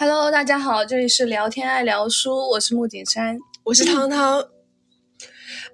[0.00, 4.42] Hello，大家好，这里是聊天爱聊书，我是木景山，我是汤汤。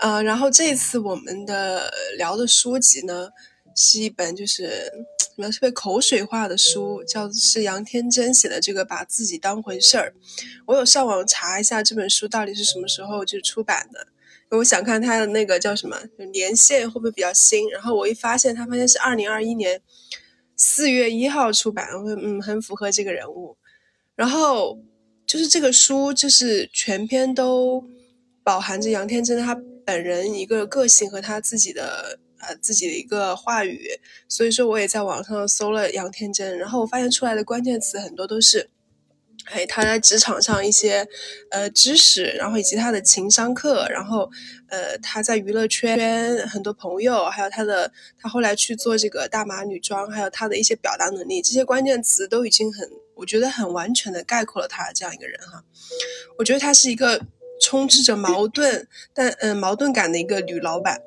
[0.01, 1.89] 呃，然后这次我们的
[2.19, 3.29] 聊的书籍呢，
[3.77, 4.91] 是一本就是
[5.37, 10.13] 什么特别口水化的书，叫是杨天真写的这个《把自己当回事儿》。
[10.67, 14.09] 我有上网查一下这本书到底是什么时候就出版的，
[14.59, 15.97] 我想看它的那个叫什么
[16.33, 17.71] 年限会不会比较新。
[17.71, 19.81] 然后我一发现，他发现是二零二一年
[20.57, 23.57] 四月一号出版，我嗯很符合这个人物。
[24.17, 24.79] 然后
[25.27, 27.85] 就是这个书，就是全篇都
[28.43, 29.55] 饱含着杨天真他
[29.85, 33.87] 本人一个个性和他自己的呃自己的一个话语，
[34.27, 38.71] 所以说我也在网上搜了杨天真，然后我发现出来的关键词很多都是，
[39.45, 41.07] 哎他在职场上一些
[41.51, 44.31] 呃知识，然后以及他的情商课，然后
[44.69, 52.89] 呃他在娱乐圈很多朋友，还有他的他后来去做这个大码女装，还有他的一些表达能力，这些关键词都已经很。
[53.17, 55.65] 我觉得很完全的概括了他这样一个人哈，
[56.39, 57.27] 我觉得他是一个
[57.61, 61.01] 充斥着矛盾但嗯矛盾感的一个女老板，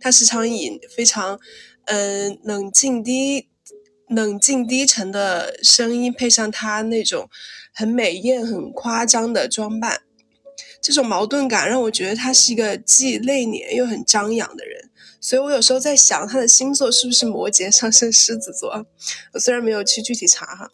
[0.00, 1.40] 她时常以非常
[1.86, 3.48] 嗯冷静低
[4.08, 7.28] 冷静低沉的声音配上她那种
[7.74, 10.02] 很美艳很夸张的装扮，
[10.80, 14.88] 这种矛盾感让我觉得她是一个既内敛又很张扬的人，
[15.20, 18.86] 所以我有时候在想她的星座是不是摩羯上升狮子座，
[19.32, 20.70] 我虽然没有去具体查哈。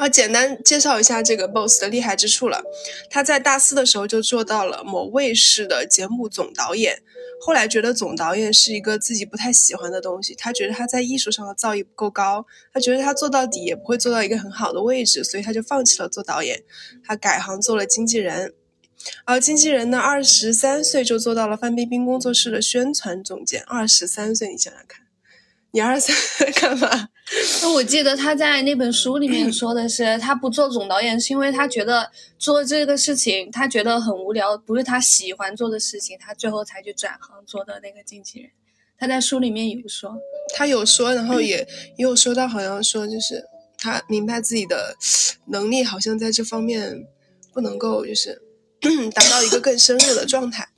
[0.00, 2.62] 好，简单介绍一下这个 boss 的厉害之处了。
[3.10, 7.02] 他在大四的时候就做到了某卫视的节目总导演，
[7.38, 16.62] 后来觉得总导演是一个自己不太喜欢的东西，他觉得他在艺术上的造诣不够高，他觉得他做到底也不会做到一个很好的位置，所以他就放弃了做导演，
[17.04, 18.54] 他改行做了经纪人。
[19.26, 23.62] 而经纪人呢，二十三岁就做到了范冰冰工作室的宣传总监。
[23.66, 25.02] 二十三岁，你想想看。
[25.72, 27.10] 你二十三干嘛？
[27.62, 38.50] 那我记得他在那本书里面 说的是，他不做总导演是因为他觉得做这个事情他觉得很无聊，不是他喜欢做的事情，他最后才去转行做的那个经纪人。
[38.98, 40.14] 他在书里面有说，
[40.54, 41.58] 他有说，然后也
[41.96, 43.44] 也有说到，好像说就是
[43.78, 44.96] 他明白自己的
[45.46, 47.06] 能力好像在这方面
[47.52, 48.42] 不能够就是
[49.14, 50.68] 达到一个更深入的状态。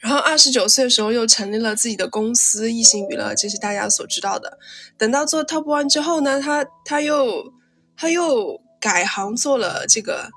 [0.00, 4.56] 然后二十九岁的时候又成立了自己的公司异形娱乐，这是大家所知道的。
[4.96, 7.52] 等到做 Top One 之后呢，他他又
[7.96, 10.30] 他又改行做了这个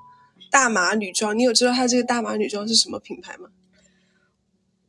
[0.50, 1.38] 大码女装。
[1.38, 3.50] 你有知道他这个大码女装是什么品牌吗？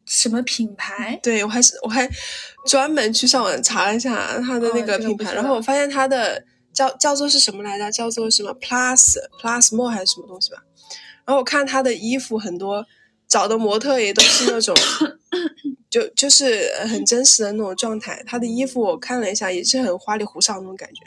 [0.06, 1.19] 什么品牌？
[1.22, 2.09] 对我还是我还
[2.66, 7.91] 专门去上网查了一下他的那个品牌，然后我发现他的叫叫做是什么来着？
[7.91, 10.63] 叫做什么 Plus Plus More 还是什么东西吧？
[11.25, 12.88] 然后我看他的衣服很多。
[13.33, 14.75] 找的模特也都是那种，
[15.89, 18.21] 就就是很真实的那种状态。
[18.27, 21.01] 他的衣服我看了一下，也是很花里胡哨那种感觉。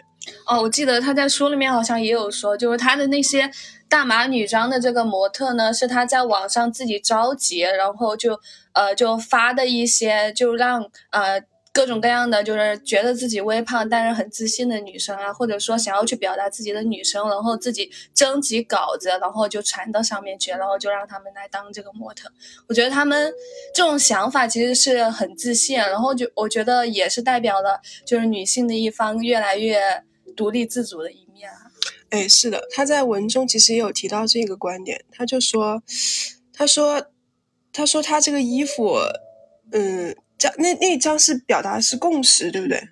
[0.44, 3.48] 哦，我记得他在书里面好像也有说，就是他的那些
[3.88, 8.40] 大码女装的这个模特呢，是他在网上自己召集，然后就
[8.72, 11.40] 呃就发的一些，就让呃。
[11.76, 22.32] 各种各样的，就是觉得自己微胖但是很自信的女生啊，或者说想要去表达自己的女生，然后自己征集稿子，然后就传到上面去，然后就让他们来当这个模特。
[22.66, 23.30] 我觉得他们
[23.74, 30.02] 这种想法其实是很自信，然后就我觉得也是代表了就是女性的一方越来越
[30.34, 31.70] 独立自主的一面啊。
[32.08, 35.82] 哎，是的，他在文中其实也有提到这个观点，他就说，
[36.54, 37.08] 他说，
[37.70, 38.96] 他说他这个衣服，
[39.72, 40.16] 嗯。
[40.38, 42.88] 这那那张是表达是共识，对不对？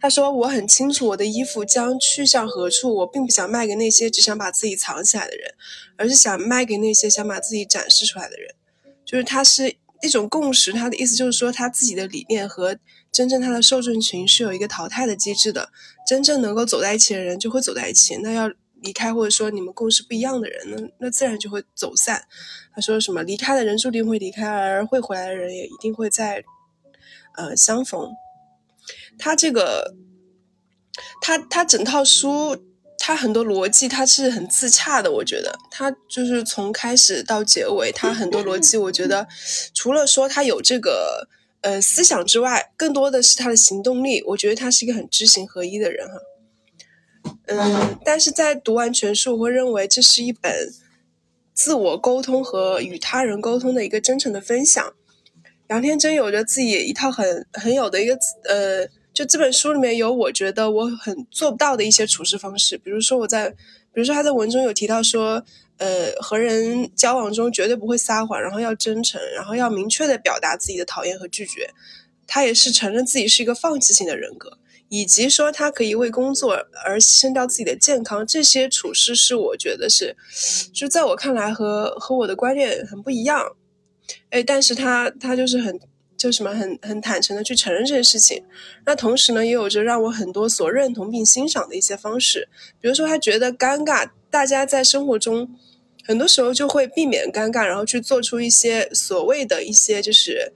[0.00, 5.54] 他说我很清楚我的衣服将去向何处，我并不想卖给那些只想把自己藏起来的人，
[5.96, 8.52] 而是想卖给那些想把自己展示出来的人。
[9.04, 12.76] 就是他是一种共识，他的意思就是说他自己的理念和
[13.12, 15.70] 真正他的受众群是有一个淘汰的机制的，
[16.04, 18.50] 真正能够走在一起的人就会走在一起，那要
[18.80, 22.24] 离开或者说你们共识不一样的人，那那自然就会走散。
[22.74, 26.42] 他说什么离开的人注定会离开，而会回来的人也一定会在。
[27.34, 28.10] 呃，相逢，
[29.18, 29.94] 他这个，
[31.20, 32.56] 他他整套书，
[32.98, 35.10] 他很多逻辑，他是很自洽的。
[35.10, 39.26] 我觉得他就是从开始到结尾，他很多逻辑，我觉得
[39.72, 41.28] 除了说他有这个
[41.62, 44.22] 呃思想之外，更多的是他的行动力。
[44.26, 46.14] 我觉得他是一个很知行合一的人哈。
[47.46, 50.72] 嗯，但是在读完全书，我会认为这是一本
[51.54, 54.92] 自我沟通和与他人沟通的一个真诚的分享。
[55.72, 58.14] 杨天真有着自己一套很很有的一个
[58.44, 65.42] 呃，就这本书里面有我觉得我很做不到的一些处事方式，比如说我在，比如说他在文中有提到说，
[65.78, 71.70] 呃，和人交往中绝对不会撒谎，然后要真诚，然后要明确的表达自己的讨厌和拒绝。
[72.26, 74.58] 他也是承认自己是一个放弃性的人格，
[74.90, 76.52] 以及说他可以为工作
[76.84, 80.14] 而牺牲掉自己的健康，这些处事是我觉得是，
[80.74, 83.56] 就在我看来和和我的观念很不一样。
[84.30, 85.78] 哎，但是他他就是很
[86.16, 88.42] 就什么很很坦诚的去承认这件事情。
[88.86, 92.48] 那同时呢，也有着让我很多所认同并欣赏的一些方式，
[92.80, 95.54] 比如说他觉得尴尬，大家在生活中
[96.04, 100.52] 很多时候就会避免尴尬，然后去做出一些所谓的一些就是。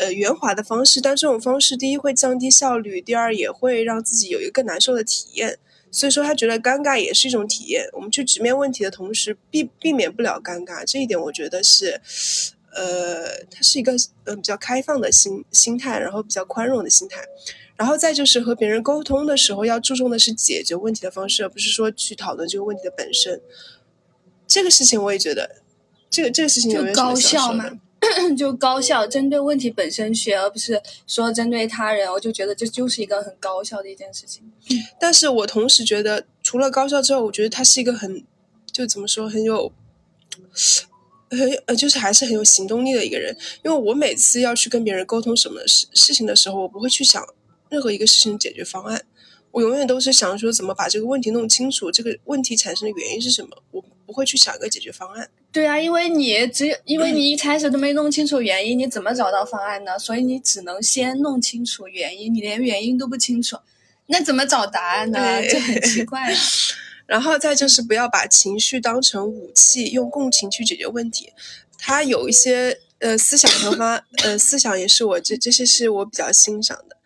[0.00, 5.58] 呃，圆滑的方式，但这种方式，第一会降低效率，第二也会让自己有一个更难受的体验。
[5.90, 7.88] 所以说，他觉得尴尬也是一种体验。
[7.94, 12.00] 我们去直面问题的同时，避避免不了尴尬，这一点我觉得是，
[12.74, 13.92] 呃，他是一个
[14.24, 17.24] 嗯比较开放的心心态，然后比较宽容的心态。
[17.76, 23.40] 然后再就是和别人沟通的时候，要注重的是解决问题的方式，而不是说去讨论这个问题的本身。
[24.46, 25.62] 这个事情我也觉得，
[26.10, 27.70] 这个这个事情有没有高效嘛？
[28.36, 32.10] 就高效，针对问题本身学，而不是说针对他人。
[32.10, 34.50] 我就觉得这就是一个很高效的一件事情。
[35.00, 38.24] 但是我同时觉得，除了高效之后，我觉得他是一个很，
[38.72, 39.72] 就怎么说，很有，
[41.30, 43.36] 很呃，就是还是很有行动力的一个人。
[43.64, 47.22] 因为我每次要去跟别人沟通什么事事情的时候，我不会去想
[47.68, 49.04] 任何一个事情的解决方案，
[49.50, 53.50] 我永远都是想说怎么把这个问题弄清楚，这个问题产生的原因是什么。
[53.70, 55.28] 我不会去想一个解决方案。
[55.52, 59.98] 对啊，因为你只有因为 你一开始都没弄清楚原因，你怎么找到方案呢？
[59.98, 63.58] 所以你只能先弄清楚原因，你连原因都不清楚，
[64.06, 65.46] 那怎么找答案呢？
[65.46, 66.32] 就很奇怪。
[67.08, 71.32] 然后再就是不要把情绪当成武器，用共情去解决问题。
[71.78, 76.97] 他有一些呃思想和发呃思想也是我这这些是我比较欣赏的。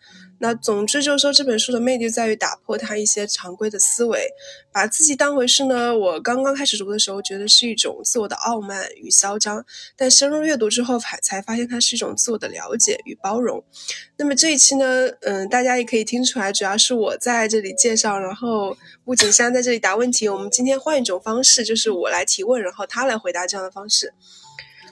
[0.43, 4.27] 那总之就是说，这本书的魅力在于打破它一些常规的思维，
[4.73, 5.97] 把自己当回事呢。
[5.97, 13.63] 我刚刚开始读的时候，觉得是一种自我的傲慢与嚣张，但深入阅读之后，才才发现它是一种自我的了解与包容。
[14.17, 18.75] 那么这一期呢，嗯，大家也可以听出来，主要是我在这里介绍，然后
[19.05, 20.27] 吴景山在这里答问题。
[20.27, 24.13] 我们今天换一种方式，就是我来提问，然后他来回答这样的方式。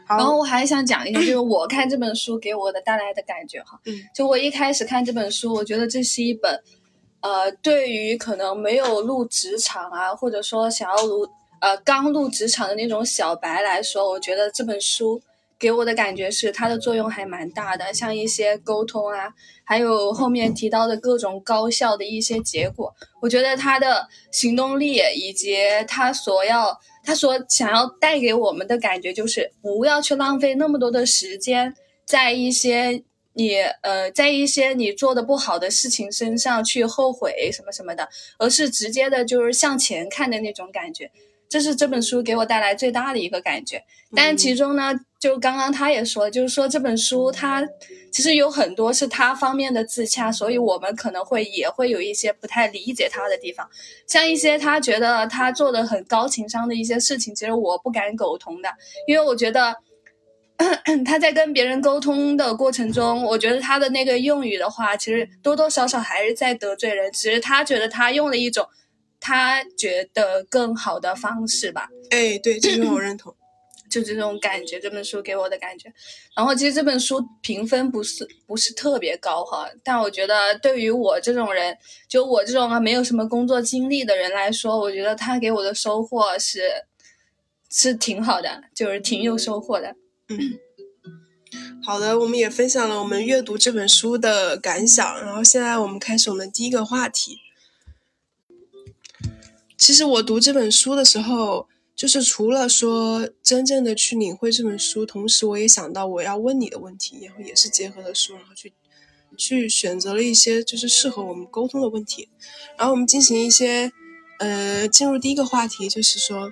[0.07, 3.79] 然后我还想讲一下， 就是我看这本书给我的带来的感觉哈。
[3.85, 3.93] 嗯。
[4.13, 6.61] 就我一开始看这本书，我觉得这是一本，
[7.21, 11.27] 呃，对于可能没有入职场啊，或者说想要入
[11.59, 15.21] 呃刚入职场的那种小白来说，我觉得这本书
[15.57, 17.93] 给我的感觉是它的作用还蛮大的。
[17.93, 19.33] 像一些沟通啊，
[19.63, 25.55] 还有后面提到的各种高效的一些结果，我觉得它的行动力以及
[25.87, 26.79] 它所要。
[27.03, 31.73] 他所想要带给我们的感觉就是，不要去浪费那么多的时间
[32.05, 33.03] 在一些
[33.33, 41.11] 你呃，在一些你做的不好的事情身上去后悔什么什么的，而是直接的就是向前看的那种感觉。
[41.49, 43.83] 这是这本书给我带来最大的一个感觉，
[44.15, 47.63] 但其中呢，就刚刚他也说，就是说这本书它
[48.11, 53.69] 其实有很多是他方面的自洽，所以我们可能会也会有一些不太理解他的地方，
[54.07, 58.69] 像一些他觉得他做的很高情商的一些事情，其实我不敢苟同的，
[59.05, 59.75] 因为我觉得
[61.05, 68.67] 他在跟别人沟通的过程中，我觉得他的那个用语的话，其实多多少少还是在得罪人，只是他觉得他用了一种。
[69.23, 73.31] 他觉得更好的方式吧，哎，对，这句话我认同，
[73.91, 75.93] 就这种感觉，这本书给我的感觉。
[76.35, 81.77] 然后其实这本书评分不是不是特别高哈，但我觉得对于我这种人，
[82.07, 86.61] 就我这种啊没有什么工作经历的人来说，我觉得他给我的收获是
[87.69, 89.95] 是挺好的，就是挺有收获的。
[90.29, 90.57] 嗯，
[91.83, 97.39] 好的，我们也分享了我们阅读这本书的感想，然后现在我们开始我们第一个话题。
[99.77, 101.67] 其实我读这本书的时候，
[102.01, 108.73] 就是除了说真正的去领会这本书，同时我也想到我要问你的问题，然后也是结合了书，然后去
[109.37, 112.27] 去选择了一些就是适合我们沟通的问题，
[112.75, 113.91] 然后我们进行一些
[114.39, 116.51] 呃进入第一个话题，就是说，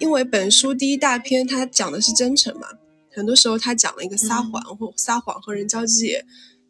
[0.00, 2.66] 因为本书第一大篇它讲的是真诚嘛，
[3.12, 6.16] 很多时候它讲了一个撒谎或撒谎和人交际，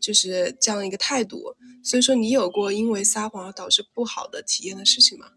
[0.01, 5.29] 就是这样一个态度，所以说你有过因为撒谎而导致不好的体验的事情吗？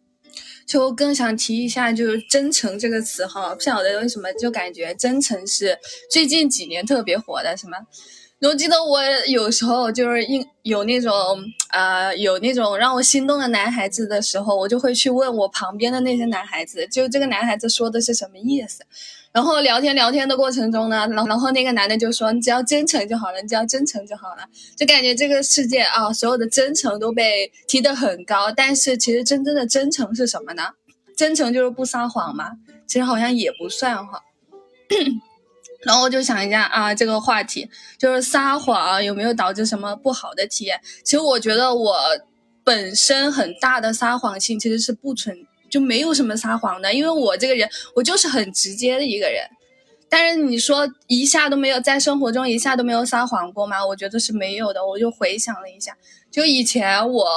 [0.70, 5.76] 就更想提一下，就是“真诚”这个词哈，不晓得为什么就感觉真诚是
[6.12, 7.76] 最近几年特别火的，什么？
[8.42, 11.12] 我记得我有时候就是应有那种
[11.70, 18.86] 啊有那种让我心动的男孩子的时候，我就会去问我旁边的那些男孩子，就这个男孩子说的是什么意思。
[19.32, 24.44] 然后聊天聊天的过程中呢，然然后那个男的就说：“你只要真诚就好了，你只要真诚就好了。”
[24.76, 28.52] 就感觉这个世界啊，所有的真诚都被提得很高。
[28.52, 30.64] 但是其实真正的真诚是什么呢？
[31.16, 32.52] 真诚就是不撒谎吗？
[32.88, 34.24] 其实好像也不算哈。
[35.86, 40.82] 然后我就想一下啊，这个话题就是撒谎有没有导致什么不好的体验？
[41.04, 41.96] 其实我觉得我
[42.64, 45.38] 本身很大的撒谎性其实是不存，
[45.70, 49.44] 就没有什么撒谎的，因为我这个人我就是很直接的一个人。
[50.12, 53.86] 但是你说一下都没有在生活中一下都没有撒谎过吗？
[53.86, 54.84] 我觉得是没有的。
[54.84, 55.96] 我就回想了一下，
[56.32, 57.28] 就以前我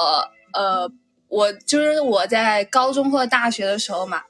[0.53, 0.91] 呃，
[1.27, 4.23] 我就是我在高中或大学的时候嘛，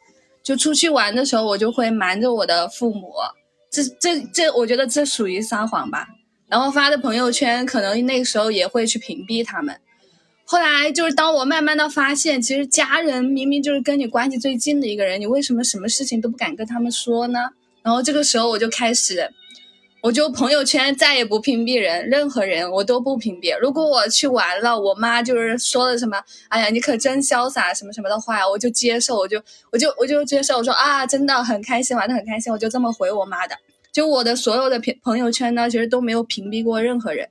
[0.43, 3.13] 就出去玩的时候，我就会瞒着我的父母。
[3.72, 6.07] 这这这，我觉得这属于撒谎吧。
[6.48, 9.79] 然后发的朋友圈，可能那个时候也会去屏蔽他们。
[10.53, 17.39] 后来就是当我慢慢的发现，其实家人明明就是跟你关系最近的一个人，你为什么什么事情都不敢跟他们说呢？
[17.81, 19.31] 然后这个时候我就开始，
[20.03, 23.57] 我就朋友圈再也不屏蔽人，任何人我都不屏蔽。
[23.60, 29.41] 如果我去玩了，我妈就是说了什么，哎呀，你可真潇洒什么什么的话，我就接受，我就
[29.72, 33.57] 我就我就接受，我说啊，真的很开心，玩的很开心，我就这么回我妈的。
[33.91, 37.29] 就我的所有的朋朋友圈呢，其实都没有屏蔽过任何人。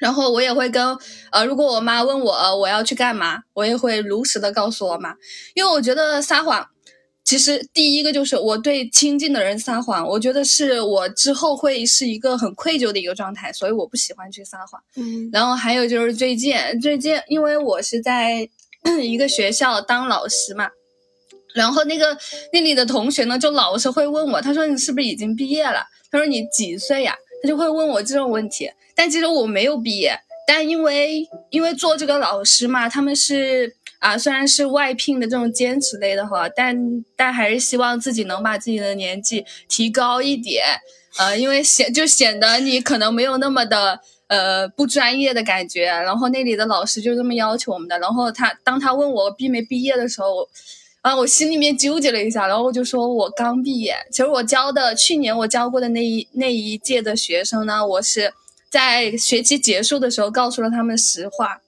[0.00, 0.96] 然后我也会跟
[1.30, 5.14] 呃，如果我妈问我我要去干嘛，我也会如实的告诉我妈，
[5.54, 6.66] 因为我觉得撒谎。
[7.22, 14.82] 其实第一个就是我对亲近的人撒谎，我觉得是我之后会是一个很愧疚的一个状态，所以我不喜欢去撒谎。
[14.96, 18.48] 嗯，然后还有就是最近，最近因为我是在
[19.00, 20.70] 一个学校当老师嘛，
[21.54, 22.18] 然后那个
[22.52, 25.84] 那里的同学呢，就老是会问我，他说你是不是已经毕业了？
[26.10, 27.14] 他说你几岁呀？
[27.42, 28.70] 他就会问我这种问题。
[28.94, 33.76] 但其实我没有毕业，但因为因为做这个老师嘛，他们是。
[34.00, 36.74] 啊，虽然是外聘的这种兼职类的哈，但
[37.14, 40.64] 但还是希望自己能把自己的年纪提高一点，
[41.18, 45.84] 呃，因为显就显得你可能没有那么的呃不专业的感觉。
[45.84, 47.98] 然后那里的老师就这么要求我们的。
[47.98, 50.48] 然后他当他问我毕没毕业的时候，
[51.02, 53.96] 啊，我心里面纠结了一下，然后我就说我刚毕业。
[54.10, 58.34] 其实我教的去年我教过的那一那一届的学生呢，我是
[58.68, 61.62] 在学期结束的时候告诉了他们实话。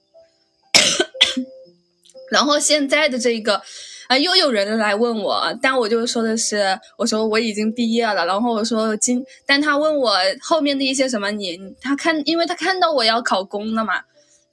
[2.29, 3.61] 然后现在的这个，
[4.07, 8.25] 啊，又有人来问我，但我就说的是，我说我已经毕业了。
[8.25, 14.01] 然后我说今，但他问我后面的一些什么，你他看，因为他看到我要考公了嘛，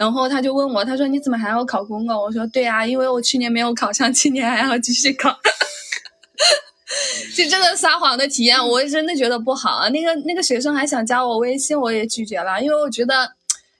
[0.00, 2.18] 然后他就问我，他说你怎么还要考公啊？
[2.18, 5.38] 我说对啊，因为我去年没有考上， 今年还要继续考。
[7.36, 9.90] 就这个撒谎的体验，我真的觉得不好啊。
[9.90, 13.32] 那个那个学生还想加我微信，我也拒绝了，因为我觉得。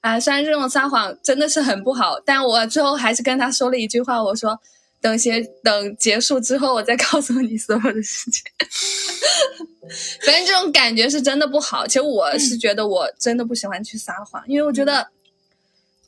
[0.03, 4.59] 啊，虽然这种撒谎真的是很不好，但我最后还是跟他说了一句话，我说
[4.99, 8.43] 等结等结束之后，我再告诉你所有的事情。
[10.25, 11.87] 反正这种感觉是真的不好。
[11.87, 15.07] 其实我是觉得我真的不喜欢去撒谎，因为我觉得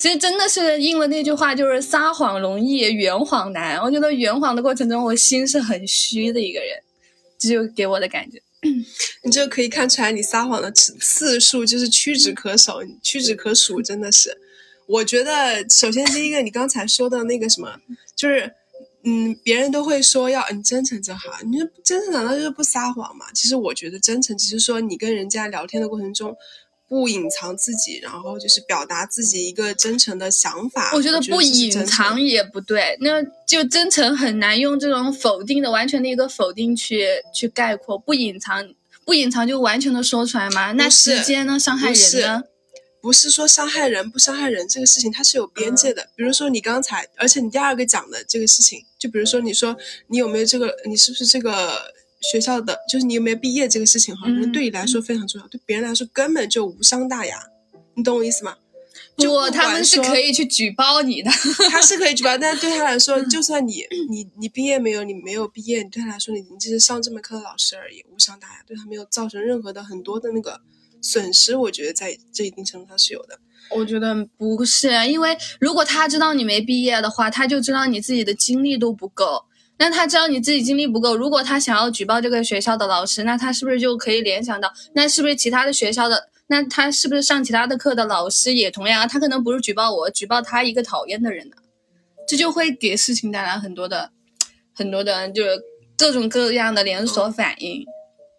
[0.02, 3.80] 其实真的是应了那句话，就是撒谎容易圆谎难。
[3.80, 6.82] 我觉得圆谎的过程中，我心是很虚的一个人，
[7.38, 8.42] 这就给我的感觉。
[9.22, 14.36] 你这可以看出来，你撒谎的次次数就是屈指可数，屈指可数，真的是。
[14.88, 17.72] 我觉得，首先第一个，你刚才说的那个什么，
[18.16, 18.52] 就是，
[19.04, 23.26] 嗯，别人都会说要你真诚就好，你说真诚难道就是不撒谎吗？
[23.32, 26.36] 其实我觉得真诚只是说你跟人家聊天的过程中。
[26.92, 30.90] 不隐藏自己，然后就是表达自己一个真诚的想法。
[30.92, 37.96] 我觉得不隐藏也不对，那就真诚很难用这种否定的、完全的一个否定去去概括。
[37.96, 38.68] 不隐藏，
[39.06, 40.72] 不隐藏就完全的说出来吗？
[40.72, 41.58] 那时间呢？
[41.58, 42.42] 伤害人呢？
[43.00, 46.10] 不是说伤害人不伤害人这个事情，它是有边界的。
[46.14, 49.74] 比如说你刚才，而且你第二个讲的这个事情，就比如说你说
[50.08, 51.94] 你有没有这个，你是不是这个？
[52.30, 57.42] 学校的就是你有没有毕业这个事情哈，对你来说非常重要，对别人来说根本就无伤大雅，
[57.94, 58.56] 你懂我意思吗？
[59.14, 61.30] 不，他们是可以去举报你的，
[61.70, 70.60] 他是可以举报，但是对他来说，就算你你你毕业没有，你没有毕业，对他来说，你你只是上这门课的老师而已，无伤大雅，对他没有造成任何的很多的那个
[71.02, 73.38] 损失，我觉得在这一定程度上是有的。
[73.70, 79.44] 我觉得不是，因为如果他知道你没毕业的话，他就知道你自己的精力都不够。
[79.82, 89.08] 那他知道你自己精力不够，如果他想要举报这个学校的老师，那他是不是就可以联想到，那是不是其他的学校的，那他是不是上其他的课的老师也同样？
[89.08, 91.56] 他可能不是举报我，举报他一个讨厌的人呢？
[92.28, 94.12] 这就会给事情带来很多的、
[94.72, 95.60] 很多的，就是
[95.98, 97.84] 各种各样的连锁反应。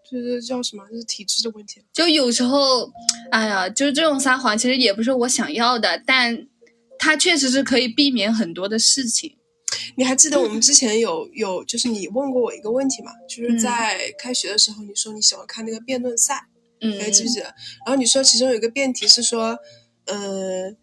[0.09, 0.85] 这是叫什么？
[0.89, 1.81] 这是体制的问题。
[1.91, 2.89] 就有时候，
[3.31, 6.47] 哎呀，就是这种撒谎，其实也不是我想要的，但
[6.97, 9.35] 他确实是可以避免很多的事情。
[9.95, 13.11] 你还记得我们之前有有就是你问过我一个问题嘛？
[13.27, 16.47] 就是在开学的时候，你说你喜欢看那个辩论赛，
[16.81, 17.45] 嗯，还记不记得？
[17.85, 19.57] 然后你说其中有一个辩题是说，
[20.05, 20.73] 呃，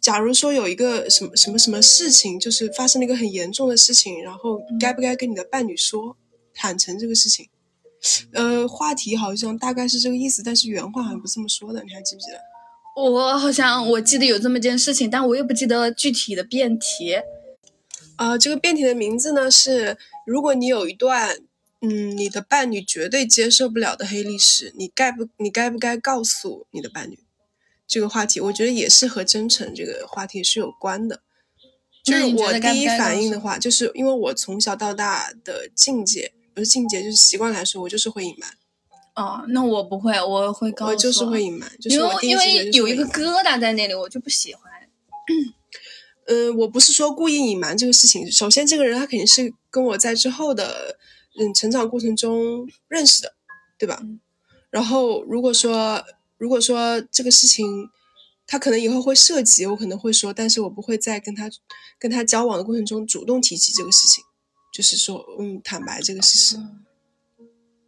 [0.00, 6.16] 假如说有一个什么什么什么事情，就是发生了一个很严重的事情，然后该不该跟你的伴侣说，
[6.54, 7.48] 坦诚这个事情？
[8.32, 12.38] 呃，话题好像大概是这个意思，但是原话好像不这么说的，你还记不记得？
[12.96, 17.16] 我好像我记得有这么件事情，但我也不记得具体的辩题。
[18.16, 19.96] 啊，这个辩题的名字呢是：
[20.26, 21.38] 如果你有一段，
[21.80, 27.18] 嗯，你的伴侣绝对接受不了的黑历史，你该不你该不该告诉你的伴侣？
[27.86, 31.20] 这个话题，我觉得也是和真诚这个话题是有关的。
[32.02, 38.50] 就是我第一反应的话，就是因为我从小到大的境界不是境界，就是习惯来说，我就是会隐瞒。
[39.14, 40.92] 哦，那我不会，我会告诉。
[40.92, 44.62] 我就是会隐瞒，就是因为因为有一个疙瘩在那里，我就不喜欢。
[46.26, 48.30] 嗯，我不是说故意隐瞒这个事情。
[48.30, 50.98] 首先，这个人他肯定是跟我在之后的
[51.38, 53.34] 嗯成长过程中认识的，
[53.78, 54.02] 对吧？
[54.70, 56.04] 然后如果说
[56.36, 57.88] 如果说这个事情
[58.46, 61.50] 他可能以后会涉及，我可能会说，但是我不会在跟他
[61.98, 64.24] 跟他交往的过程中主动提起这个事情，
[64.72, 66.56] 就是说嗯坦白这个事实，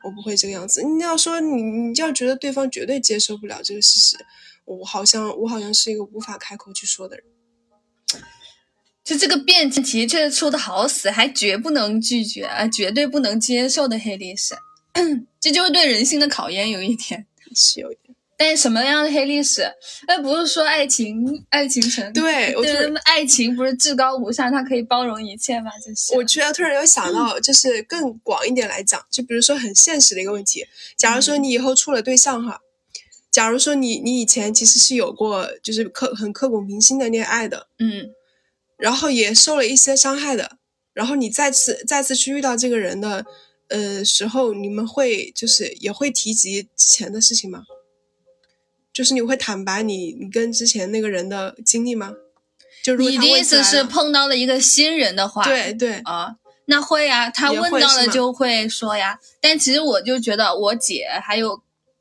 [0.04, 0.82] 我不会这个样子。
[0.82, 4.16] 你要说你你要觉得对方绝对接受不了这个事实，
[4.64, 7.24] 我好像我好像是一个无法开口去说的人。
[9.08, 14.54] 就这个辩题确实出的好死，还绝不能拒绝啊，绝对不能接受的黑历史，
[15.40, 17.24] 这就是对人性的考验，有一点
[17.56, 18.14] 是有一点。
[18.36, 19.62] 但是什么样的黑历史？
[20.06, 25.70] 哎不是说爱情，爱情成对，我觉得爱情不是至高无上，它可以包容一切吗？
[25.82, 26.14] 这是。
[26.14, 30.66] 我居然突然有想到，就是更广一点来讲，就比如说很现实的一个问题，
[30.98, 32.60] 假如说你以后处了对象哈，
[33.30, 38.10] 假如说你你以前其实是有过就是刻很刻骨铭心的恋爱的，嗯。
[38.78, 40.56] 然后也受了一些伤害的，
[40.94, 43.26] 然后你再次再次去遇到这个人的，
[43.68, 47.64] 呃时候，你们会就是也会提及之前的事情吗？
[48.92, 52.14] 就是你会坦白你你跟之前那个人的经历吗？
[52.84, 59.18] 就你的意思是碰到了一个新人的话，对对啊，那会呀，他问到了就会说呀。
[59.40, 61.60] 但其实我就觉得我姐还有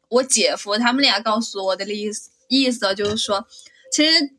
[0.09, 3.47] 我姐夫他们俩告诉我的意思意思就是说，
[3.91, 4.36] 其实。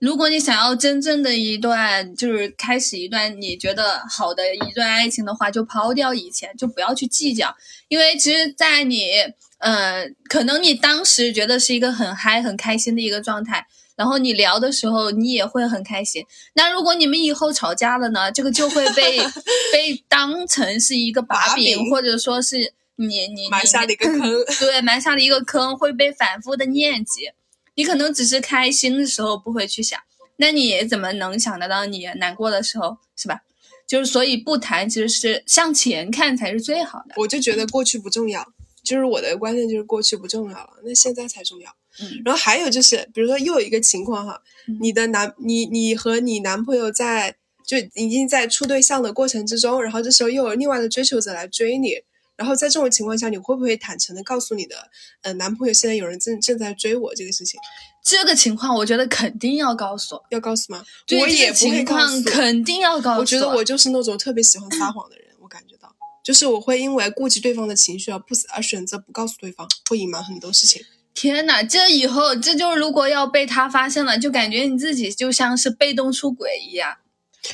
[0.00, 7.54] 如果你想要真正的一段，就是开始一段你觉得好的一段爱情的话，就抛掉以前，就不要去计较，
[7.88, 9.10] 因为其实，在你，
[9.58, 16.24] 呃，可能你当时觉得是一个很嗨、很开心的一个状态，然后你聊的时候，你也会很开心。
[16.54, 18.32] 那如果你们以后吵架了呢？
[18.32, 19.18] 这个就会被
[19.70, 24.22] 被当成是一个把柄，或者说是你你埋下了一个坑，
[24.58, 27.30] 对，埋下了一个坑，会被反复的念及。
[27.74, 29.98] 你可能只是开心的时候不会去想，
[30.36, 33.40] 那你怎么能想得到你难过的时候，是吧？
[33.86, 37.14] 就是所以不谈其实是向前看才是最好的。
[37.16, 38.46] 我就觉得过去不重要，
[38.84, 41.70] 就是我的观念就是过去不重要了，那现在才重要。
[42.00, 44.40] 嗯，然后还有就是，比如说又有一个情况哈，
[44.80, 47.34] 你的男你你和你男朋友在
[47.66, 51.96] 就已经在处对象的过程之中，然后这时候又有另外的追求者来追你。
[52.40, 54.74] 然后在这种情况下，你会不会坦诚的告诉你的
[55.20, 57.60] 呃男朋友，现在有人正正在追我这个事情？
[58.02, 60.82] 这个情况，我觉得肯定要告诉，要告诉吗？
[61.20, 63.20] 我也不会告诉，肯定要告诉。
[63.20, 70.82] 我觉得我就是那种特别喜欢撒谎 的人，我感觉到，就是我会因为顾及对方的情绪而不而选择不告诉对方，会隐瞒很多事情。
[71.12, 76.96] 天呐，这以后这就是如果要被他发现了，就感觉你自己就像是被动出轨一样。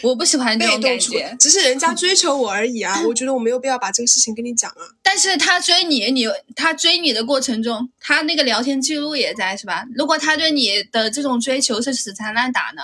[0.02, 3.02] 我不喜欢这种感觉，只是人家追求我而已啊！
[3.06, 4.82] 我觉得我没有必要把这个事情跟你讲啊。
[5.02, 9.86] 但是他追你，你他追你的过程中，他那个聊天记录也在，是吧？
[9.94, 12.82] 如果他对你的这种追求是死缠烂打呢？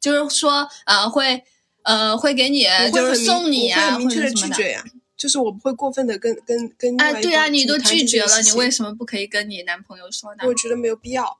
[0.00, 1.42] 就是说，呃，会，
[1.82, 4.84] 呃，会给你，就是送你啊，很明确的拒绝呀。
[5.16, 7.00] 就是我不会过分的跟跟跟。
[7.00, 10.44] 哎，对啊，你都拒绝了，你为什么不可以跟你男朋友说呢？
[10.46, 11.38] 我觉得没有必要。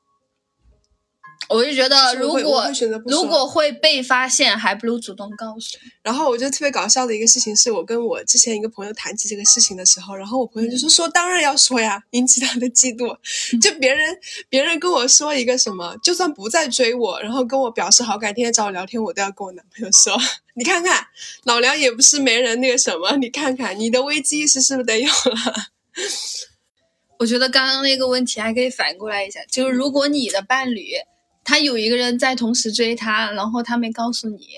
[1.49, 2.71] 我就觉得，如果
[3.07, 5.77] 如果会被发现，还不如主动告诉。
[6.03, 13.17] 然后我觉得特别搞笑的一个事情，是我跟我之前一个朋友谈起这个事情的时候，然后我朋友就说：“说当然要说呀，引起他的嫉妒。
[13.61, 14.17] 就别人
[14.49, 20.17] 别人跟我说一个什么，就算不再追我，然后跟我表示好感，天天找我聊天，我都要跟我男朋友说。
[20.57, 21.07] 你看看
[21.45, 25.55] 老梁也不是没人那个什么，你看看你的危机意识是不是得有了？
[27.19, 30.93] 我觉得刚刚那个问题还可以反过来一下，就是如果你的伴侣。
[31.45, 34.49] 他有一个人在同时追他，然后他没告诉你，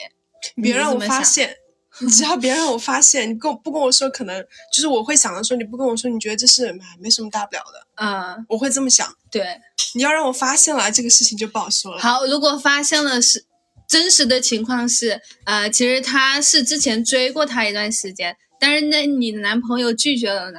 [0.62, 1.56] 别让我发现。
[1.98, 4.38] 你只要别让我发现，你跟我不跟我说，可能
[4.70, 6.70] 就是我会想的说，你不跟我说，你觉得这是
[7.00, 7.86] 没什么大不了的。
[8.04, 9.16] 嗯，我会这么想。
[9.30, 9.58] 对，
[9.94, 12.02] 你要让我发现了这个事情就不好说了。
[12.02, 13.46] 好，如果发现了是
[13.88, 20.58] 真实的情况是，呃，其实他是之前追过他一段时间，但是那你的男朋友拒绝了呢？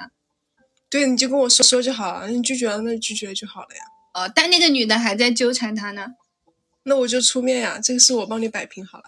[0.89, 2.29] 对，你就跟我说说就好了。
[2.29, 3.81] 你拒绝了，那拒绝就好了呀。
[4.17, 6.15] 哦，但那个女的还在纠缠他呢，
[6.83, 9.03] 那我就出面呀，这个事我帮你摆平好了。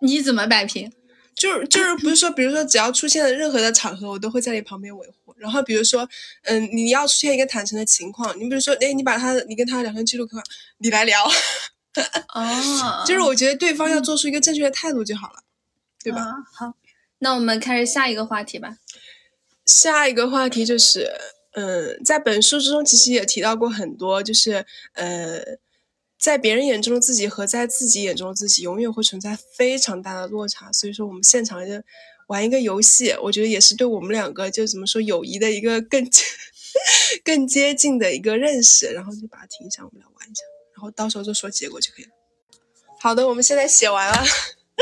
[0.00, 0.90] 你怎么摆平？
[1.34, 5.34] 就是就是不是说，比如说只要出现了任何的场合，我都会在你旁边维护。
[5.36, 6.08] 然后比如说，
[6.44, 10.42] 嗯，你要出现一个坦诚的情况，你比如说，哎，你把他你跟他聊天记录给我，
[10.78, 11.22] 你来聊。
[12.34, 15.42] 哦，就是我觉得对方要做出一个正确的态度就好了，
[16.02, 16.24] 对吧？
[16.54, 16.74] 好，
[17.18, 18.78] 那我们开始下一个话题吧。
[19.66, 21.10] 下一个话题就是，
[21.54, 25.58] 嗯，在本书之中其实也提到过很多，就是呃。
[26.16, 30.72] 在别人眼中的自己和在自己眼中的自己，永远会存在非常大的落差。
[30.72, 31.72] 所以说，我们现场就
[32.28, 36.08] 玩一个游戏，我觉得也是对我们两个就怎么说友谊的一个更
[37.22, 38.86] 更接近的一个认识。
[38.86, 40.42] 然后就把它停一下，我们来玩一下，
[40.74, 42.10] 然后到时候就说结果就可以了。
[43.00, 44.24] 好的，我们现在写完了。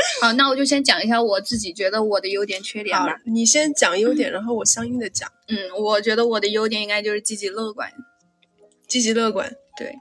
[0.21, 3.19] 好，那我就先讲一下我自己觉得我的优点缺点吧。
[3.25, 5.29] 你先讲优点，然后我相应的讲。
[5.47, 7.91] 嗯，我觉得我的优点应该就是积极乐观。
[8.87, 9.93] 积极乐观，对。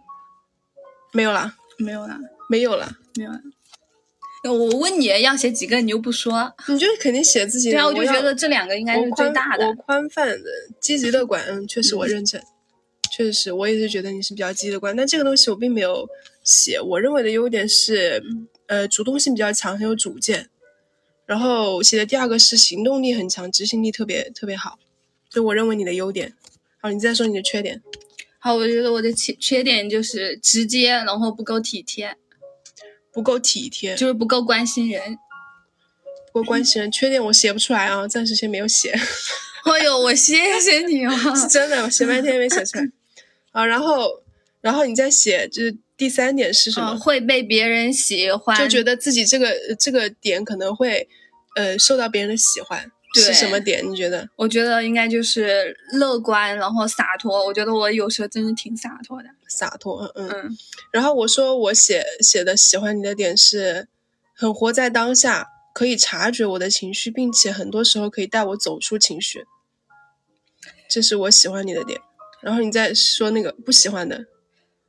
[1.12, 3.41] 没有啦，没有啦，没有啦，没有啦。
[4.45, 7.71] 我问你要写几个，你又不说，你就肯定写自己。
[7.71, 9.67] 对啊，我就觉得这两个应该是最大的。
[9.67, 10.45] 我宽泛的，
[10.81, 12.43] 积极乐观，嗯，确实我认真，
[13.15, 14.97] 确实是我也是觉得你是比较积极乐观。
[14.97, 16.09] 但这个东西我并没有
[16.43, 16.81] 写。
[16.81, 18.21] 我认为的优点是，
[18.73, 20.49] 呃，主动性比较强，很有主见。
[21.27, 24.79] 然后写的第二个是行动力很强，执行力特别特别好。
[25.29, 26.33] 就我认为你的优点。
[26.81, 27.83] 好，你再说你的缺点。
[28.39, 32.17] 好，我觉得我的缺缺点就是直接，然后不够体贴，
[33.13, 35.19] 不够体贴，就是不够关心人，
[36.33, 36.91] 不够关心人。
[36.91, 38.91] 缺点我写不出来啊，暂时先没有写。
[39.69, 42.91] 哎呦，我谢谢你啊，是真的，我写半天没写出来。
[43.53, 44.23] 啊，然后，
[44.63, 46.99] 然后你再写，就是第三点是什么？
[46.99, 51.09] 会被别人喜欢，就觉得自己这个这个点可能会，
[51.55, 52.91] 呃，受到别人的喜欢。
[53.15, 53.88] 是什么点？
[53.88, 54.29] 你觉得？
[54.35, 57.47] 我觉得应该就是乐观，然后洒脱。
[57.47, 59.29] 我觉得我有时候真的挺洒脱的。
[59.47, 60.59] 洒脱，嗯嗯。
[60.91, 63.87] 然后我说我写写的喜欢你的点是，
[64.35, 69.45] 很活在当下，可以察觉我的情绪，并且很多时候可以带我走出情绪。
[70.91, 72.01] 这是我喜欢你的点。
[72.41, 74.25] 然后你再说那个不喜欢的。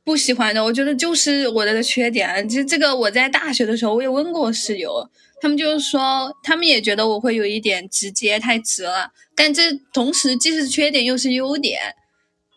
[0.04, 2.48] 不喜欢的，我觉得就是我的缺点。
[2.48, 5.10] 其实这个我在大学的时候我也问过室友。
[5.40, 9.12] 他们就是说，他们也觉得我会有一点直接，太直了。
[9.34, 11.78] 但这同时既是缺点又是优点。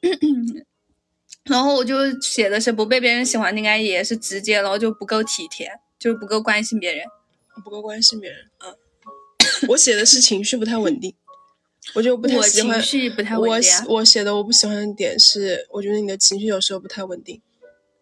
[1.43, 7.05] 然后我就写的是不被别人喜欢，应该也是直接，然后就不够体贴，就是不够关心别人，
[7.61, 8.39] 不够关心别人。
[8.63, 8.73] 嗯，
[9.69, 11.13] 我写的是情绪不太稳定，
[11.93, 12.79] 我就不太喜欢。
[12.79, 13.71] 情绪不太稳定。
[13.87, 17.41] 我我写的我不喜欢的点是，我觉得你的情绪有时候不太稳定，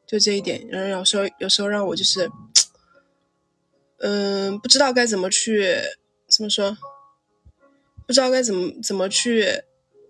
[0.07, 2.29] 就这一点，然后有时候有时候让我就是。
[3.99, 5.73] 嗯，不知道该怎么去
[6.27, 6.77] 怎么说，
[8.05, 9.47] 不知道该怎么怎么去。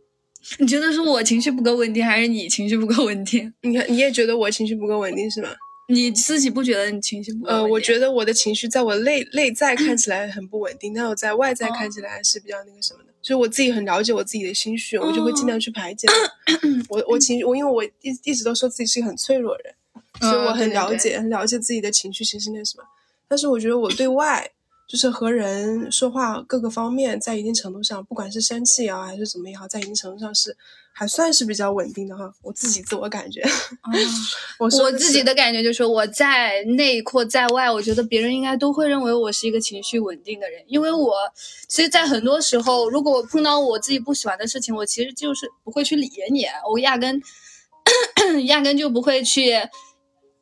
[0.58, 3.54] 你觉得是我情绪不够稳定，还是你情绪不够稳定？
[3.62, 5.50] 你看，你也觉得我情绪不够稳定是吗？
[5.88, 7.46] 你自己不觉得你情绪不？
[7.46, 13.14] 呃，我觉得我的情绪在我内内在看起来很不稳定，但我在外在看起来还是比较那个什么的。
[13.26, 16.08] 所以我自己很了解我自己的心绪，我就会尽量去排解。
[16.88, 19.74] 我我情绪，我因为我一一直都说自己是一个很脆弱的人，
[20.22, 22.84] 所以我很了解很了解自己的情绪其实那什么。
[23.28, 24.48] 但是我觉得我对外
[24.88, 30.56] 就是和人说话各个方面，在一定程度上，不管是生气也啊还是怎么也好，在一定程度上是
[30.94, 32.32] 还算是比较稳定的哈。
[32.44, 33.42] 我自己自我感觉，
[34.60, 41.16] 我我自己的感觉就是我在内或在外，我觉得别人应该都会认为我是一个情绪稳定的人，因为我
[41.68, 47.20] 其实，在很多时候，如果我碰到我自己不喜欢的事情，我其实就是不会去理你，我压根
[48.46, 49.54] 压根就不会去。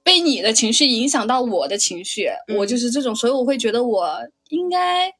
[0.04, 5.12] 被你的情绪影响到我的情绪，我就是这种，所以我会觉得我应该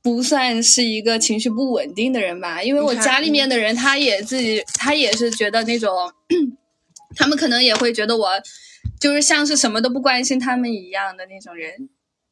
[0.00, 2.62] 不算是一个情绪不稳定的人吧。
[2.62, 5.90] 因为我家里面的人，他也自己，他也是觉得那种，
[7.16, 8.28] 他们可能也会觉得我
[9.00, 11.88] 就是像是什么都不关心他们一样的那种人，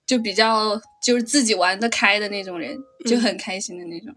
[0.07, 4.14] 就比较就是自己玩得开的那种人，就很开心的那种。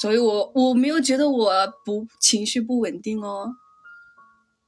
[0.00, 1.52] 所以我我没有觉得我
[1.84, 3.48] 不情绪不稳定哦。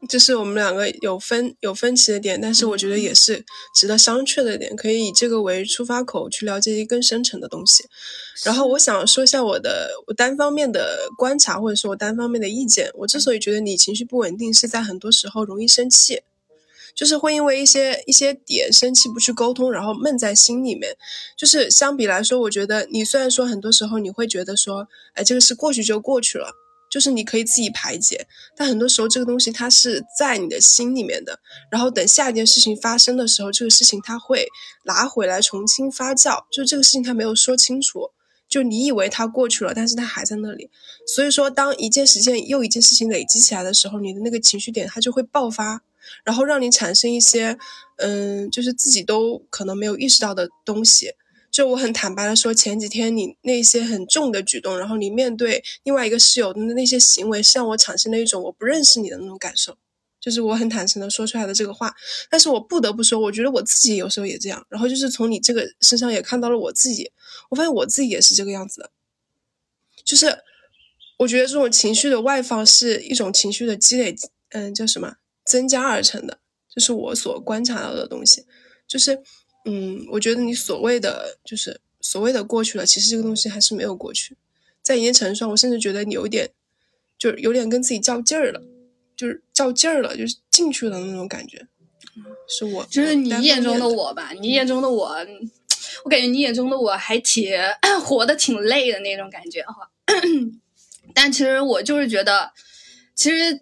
[0.09, 7.85] 这是我们两个有分有分歧的点，但是我觉得也是值得商榷的点，可以以这个为出发口去了解一更深层的东西。
[8.45, 12.91] 然后我想说一下我的我单方面的观察，或者说我单方面的意见。
[12.95, 16.23] 我之所以觉得你情绪不稳定，是在很多时候容易生气，
[16.97, 20.97] 就是会因为一些一些点生气，不去沟通，然后闷在心里面。
[21.38, 26.53] 就是相比来说，我觉得你虽然说很多时候你会觉得说，哎，这个事过去就过去了。
[26.93, 34.47] 就是你可以自己排解，但很多时候这个东西它是在你的心里面的，然后等下一件事情发生的时候，这个事情它会
[34.85, 38.11] 拿回来重新发酵，就这个事情它没有说清楚，
[38.47, 40.69] 就你以为它过去了，但是它还在那里。
[41.07, 45.81] 所以说，当一件事件又一件事情累积起来的时候，你的那个情绪点它就会爆发，
[46.25, 47.57] 然后让你产生一些，
[47.97, 51.13] 嗯，就是自己都可能没有意识到的东西。
[51.53, 59.77] 就我很坦白的说，前几天你那些很重的举动，然后你面对另外一个室友的那些行为，是让我产生了一种我不认识你的那种感受。
[60.19, 61.95] 就是我很坦诚的说出来的这个话，
[62.31, 64.65] 但是我不得不说，我觉得我自己有时候也这样。
[64.71, 67.11] 然后就是从你这个身上也看到了我自己，
[67.51, 68.91] 我发现我自己也是这个样子的。
[70.05, 70.38] 就是
[71.19, 74.17] 我觉得这种情绪的外放是一种情绪的积累，
[74.51, 76.38] 嗯，叫什么增加而成的，
[76.73, 78.47] 这是我所观察到的东西。
[78.87, 79.21] 就是，
[79.64, 84.37] 嗯，我觉得你所谓的就是所谓的过去了，其实这个东西还是没有过去。
[84.83, 86.51] 在一定程度上，我甚至觉得你有点，
[87.18, 88.62] 就是有点跟自己较劲儿了。
[89.14, 91.64] 就是较劲儿了，就是进去了那种感觉，
[92.48, 94.33] 是我，就是你眼中的我吧？
[94.33, 95.14] 你眼中的我，
[96.05, 97.53] 我感觉你眼中的我还挺
[98.03, 99.90] 活的挺累的那种感觉哈。
[101.14, 102.53] 但其实我就是觉得，
[103.14, 103.61] 其实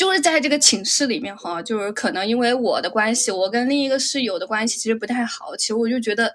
[0.00, 5.54] 就是在这个寝室里面哈，就是可能因为我的关系，我跟另一个室友的关系其实不太好。
[5.54, 6.34] 其实我就觉得。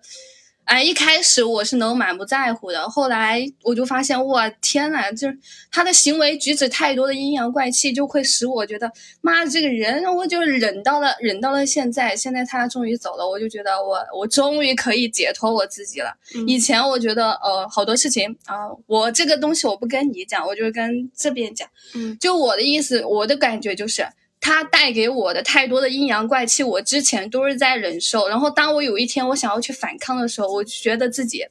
[0.66, 5.38] 哎，一开始我是能满不在乎的，后来我就发现，哇，天呐，就是
[5.72, 16.12] 他的行为举止太多的阴阳怪气，就会使我觉得，妈的，这个人，我就忍到了，忍到了现在，现在他终于走了，我就觉得我，我终于可以解脱我自己了。
[16.48, 24.04] 以前我觉得，呃，好多事情啊，我这个东西我不跟你讲，我就跟这边讲，嗯，就我的意思，我的感觉就是。
[24.46, 28.28] 他带给我的太多的阴阳怪气，我之前都是在忍受。
[28.28, 31.44] 然后当我有一天我想要去反抗的时候，我就觉得自己，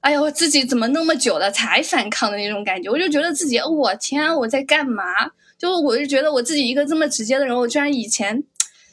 [0.00, 2.90] 哎呀，我自己怎么那么久了才反抗的那种感觉？
[2.90, 5.02] 我就觉得自己，我天，我在干嘛？
[5.58, 8.44] 就我就觉得我自己一个这么直接的人，我居然以前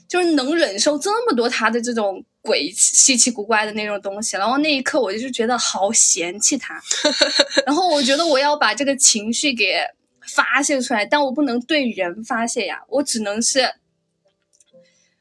[0.07, 4.37] 就是能忍受这么多他的这种鬼稀奇古怪的那种东西。
[4.37, 6.81] 然后那一刻，我就觉得好嫌弃他。
[7.65, 9.83] 然后我觉得我要把这个情绪给。
[10.35, 13.73] 发泄出来，但我不能对人发泄呀，我只能是，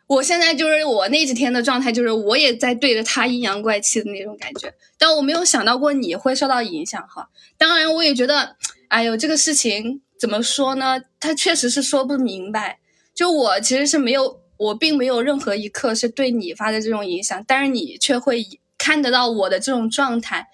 [0.06, 7.28] 我现在就是我那几天的状态，就是我也在对着他阴阳怪气的那种感觉，但我没有想到过你会受到影响哈。
[7.56, 8.56] 当然，我也觉得，
[8.88, 11.02] 哎呦，这个事情怎么说呢？
[11.18, 12.78] 他确实是说不明白。
[13.14, 18.46] 就我其实是没有，我并没有任何一刻是对你发的这种影响，但是你却会
[18.78, 20.48] 看得到我的这种状态。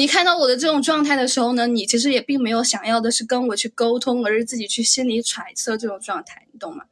[0.00, 6.84] 你看到我的这种状态的时候呢，你其实也并没有想要的是跟我去沟通，而是自己去心里揣测这种状态，你懂吗？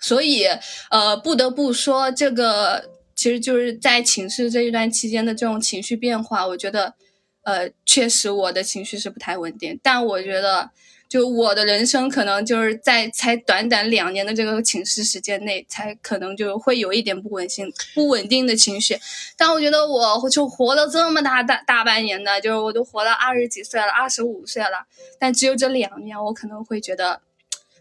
[0.00, 0.46] 所以，
[0.90, 6.94] 呃，不得不说，这个其实就是在寝室这一段期间的这种情绪变化，我觉得，
[7.46, 10.70] 呃，确实我的情绪是不太稳定，但我觉得。
[11.08, 18.98] 就我的人生，可能就是在才短短两年的这个寝室时间内，才可能就会有一点不稳定、不稳定的情绪。
[19.36, 24.84] 但我觉得，我就活了这么大大大半年的，就是我都活了二十几岁了，二十五岁了。
[25.16, 27.20] 但只有这两年，我可能会觉得，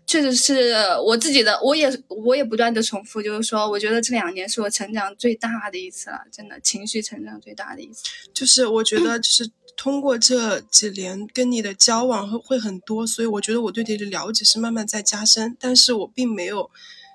[0.08, 0.74] 确实是
[1.06, 8.04] 我自己的，我也我也不断的重复，就是说，我觉得这两年是我成长最大的一次了，真的情绪成长最大的一次。
[8.34, 9.50] 就是我觉得， 就是。
[9.78, 16.72] 通过这几年跟你的交往会会很多，所以我觉得我对你的了解是慢慢在加深，但是我并没有，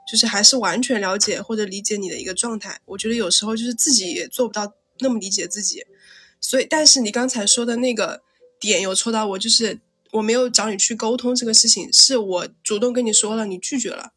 [0.07, 2.79] 就是还是完全了解或者理解你的一个状态。
[2.85, 5.87] 我觉得有时候就是自己也做不到那么理解自己，
[6.39, 8.21] 所以，但是你刚才说的那个
[8.61, 9.79] 点有戳到我，就是
[10.13, 14.13] 我没有找你去沟通这个事情，是我主动跟你说了，你拒绝了。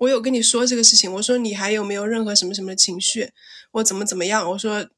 [0.00, 3.32] 我有跟你说这个事情，我说你还有没有任何什么什么情绪，
[3.72, 4.88] 我怎么怎么样，我说。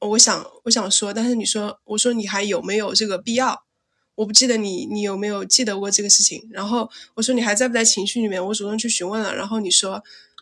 [0.00, 3.64] 我想，我想说，但是你说，我说你还有没有这个必要？
[4.14, 6.48] 我不记得你，你有没有记得过这个事情？
[6.52, 8.46] 然后我说你还在不在情绪里面？
[8.46, 10.00] 我主动去询问了，然后你说，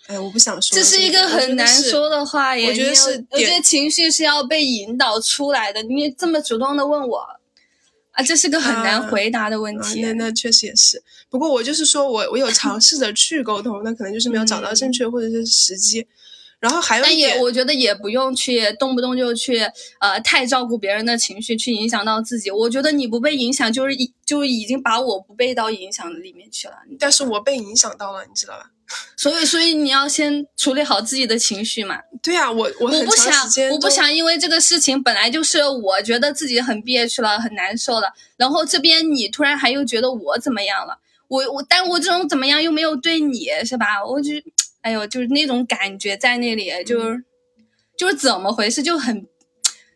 [0.09, 0.77] 哎，我不想说。
[0.77, 5.83] 这是一个很难说的话，我觉得是，我觉得情绪是要被引导出来的。
[5.85, 7.27] 你这么主动的问我，
[8.17, 10.01] 啊，这是个很难回答的问题。
[10.01, 16.07] 那那确实也是，不过我就是说我我有尝试着去沟通，那可能就是没有找到正确或者是时机。
[16.59, 19.61] 然后还有一点，我觉得也不用去动不动就去
[20.01, 22.51] 呃太照顾别人的情绪，去影响到自己。
[22.51, 26.77] 我觉得你不被影响，就是已就已经把我不被到影响里面去了。
[26.99, 28.71] 但是我被影响到了，你知道吧？
[29.17, 32.01] 所以，所以你要先处理好自己的情绪嘛。
[32.23, 40.99] 对啊，我我我不想，我不想因为这个事情本来就是我觉得自己很憋屈了，很难受了，然后这边你突然还又觉得我怎么样了？
[41.29, 44.05] 我我，但我这种怎么样又没有对你是吧？
[44.05, 44.31] 我就。
[44.83, 47.25] 哎呦，就是那种感觉在那里，就是
[47.99, 49.27] 就是怎么回事，就很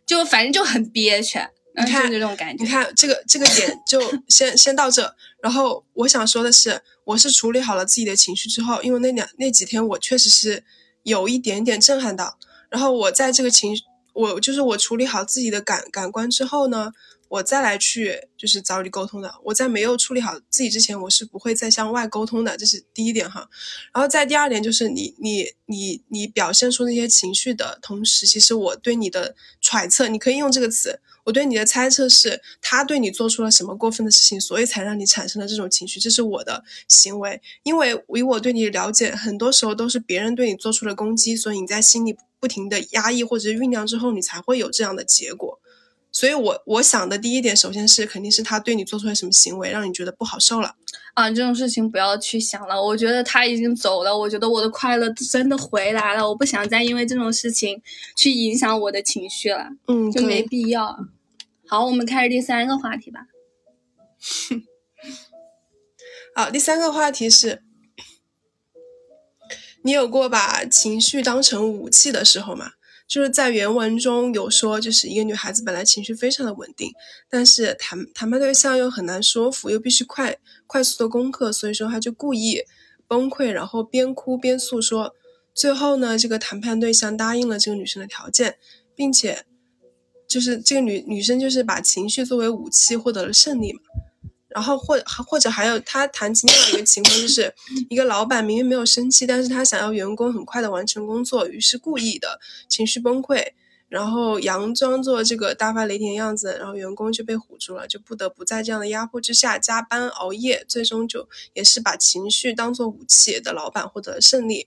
[0.04, 1.38] 就反正就很憋屈。
[1.76, 5.14] 你看这种感觉，你看这个这个点就先先到这。
[5.40, 10.64] 然后我想说的是，我是处理好了自己的情绪之后，因为那两那几天我确实是
[11.02, 12.38] 有一点点震撼到。
[12.68, 13.74] 然后我在这个情，
[14.12, 16.92] 我就是我处理好自己的感感官之后呢，
[17.28, 19.34] 我再来去就是找你沟通的。
[19.44, 23.48] 我在没有处理好自己之前，我是不会再向外沟通的，这是第一点哈。
[23.92, 37.40] 然后在第二点就是你你你你表现出那些情绪的同时，其实我对你的揣测，你可以用这个词，我对你的猜测是他对你做出了什么过分的事情，所以才让你产生了这种情绪，这是我的行为。
[37.62, 45.60] 因为以我对你了解，很多时候都是别人对你做出了攻击，所以你在心里不停的压抑或者酝酿之后，你才会有这样的结果。
[46.10, 50.74] 所以，我我想的第一点，首先是肯定是他对你做出了什么行为，让你觉得不好受了
[51.14, 51.30] 啊。
[51.30, 52.82] 这种事情不要去想了。
[52.82, 56.28] 我觉得他已经走了，我觉得我的快乐真的回来了。
[56.28, 57.80] 我不想再因为这种事情
[58.16, 59.68] 去影响我的情绪了。
[59.86, 61.06] 嗯，就没必要。
[61.70, 63.28] 好，我们开始第三个话题吧。
[66.34, 67.62] 好，第三个话题是，
[69.84, 72.72] 你有过把情绪当成武器的时候吗？
[73.06, 76.90] 就是在原文中有说，就是一个女孩子本来情绪非常的稳定，
[77.28, 82.64] 但是谈谈判对象又很难说服，又必须快快速的攻克，所以说她就故意
[83.06, 85.14] 崩溃，然后边哭边诉说。
[85.54, 88.56] 最后呢，这个谈判对象答应了这个女生的条件，
[88.96, 89.44] 并且
[90.30, 93.80] 就是这个女女生就是把情绪作为武器获得了胜利嘛。
[94.48, 97.54] 然后或或者还有他谈及另外一个情况，就是
[97.88, 103.52] 一个老板明明没有生气，但是他想要员工很快的完成工作，于是故意的情绪崩溃，
[103.88, 114.66] 然后佯装作这个大发雷霆的样子，然后员工就被唬住了，就不得不在这样的压迫之下加班熬夜，最终就也是把情绪当做武器的老板获得了胜利。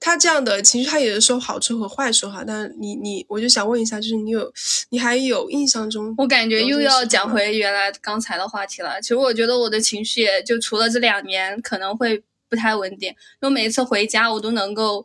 [0.00, 2.44] 他这样的情绪，他也是说好处和坏处哈。
[2.46, 4.52] 但你你，我就想问一下，就是你有
[4.90, 6.14] 你还有印象中？
[6.16, 9.00] 我感觉又要讲回原来刚才的话题了。
[9.02, 13.08] 其实我觉得我的情绪，就除了这两年可能会不太稳定，
[13.42, 15.04] 因为每次回家我都能够，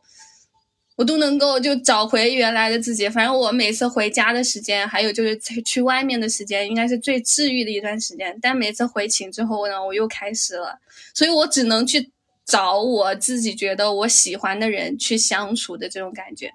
[0.96, 3.10] 我都能够就找回原来的自己。
[3.10, 8.38] 反正我每次回家的时间，还有就是去外面的时间，应该是最治愈的一段时间。
[8.40, 10.78] 但每次回寝之后呢，我又开始了，
[11.16, 12.12] 所以我只能去。
[12.46, 16.52] 找我自己觉得我喜欢的人去相处的这种感觉，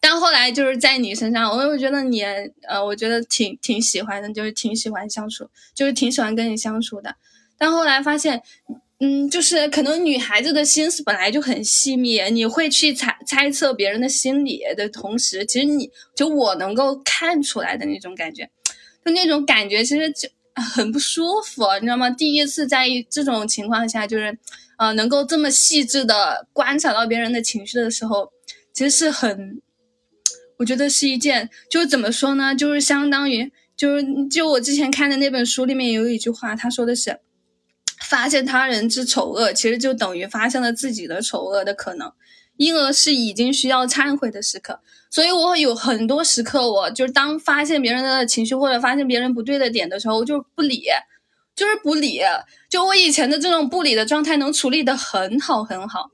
[0.00, 2.22] 但后来就是在你身上，我又觉得你，
[2.66, 7.14] 呃，我觉得挺挺喜欢的，就是挺喜欢相处，就是挺喜欢跟你相处的。
[7.58, 8.42] 但后来发现，
[9.00, 18.48] 嗯，就是可能女孩子的心思本来就很细密，你会去猜猜测别人的心理的同时，其实你就我能够看出来的那种感觉，
[19.04, 22.08] 就那种感觉其实就很不舒服，你知道吗？
[22.08, 24.38] 第一次在这种情况下，就是。
[24.78, 28.32] 呃，能够这么细致的观察到别人的情绪的时候，
[28.72, 29.60] 其实是很，
[30.58, 37.18] 我觉得是一件，就是怎么说呢，就是相当于，就是就我之前看的那本书里面有一句话，他说的是，
[38.08, 42.12] 发现他人之丑恶，其实就等于发现了自己的丑恶的可能，
[42.56, 44.80] 因而是已经需要忏悔的时刻。
[45.10, 50.84] 所以我有很多时刻，我就是当发现别人的情绪或者发现别人不对的点的时候，我就不理。
[51.58, 52.20] 就是不理，
[52.70, 56.10] 就我以前的这种不理的状态能处理的很好很好，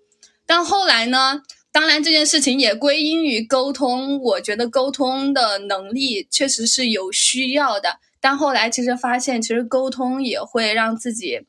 [0.46, 11.42] 但后来呢，当然这件事情也归因于沟通，我觉得沟通的能力确实是有需要的，但后来其实发现，其实沟通也会让自己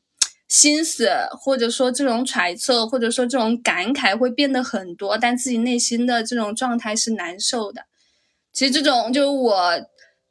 [0.46, 7.86] 心思或者说这种揣测或者说这种感慨会变得很多，但自己内心的这种状态是难受的。
[8.52, 9.56] 其实这种就是我。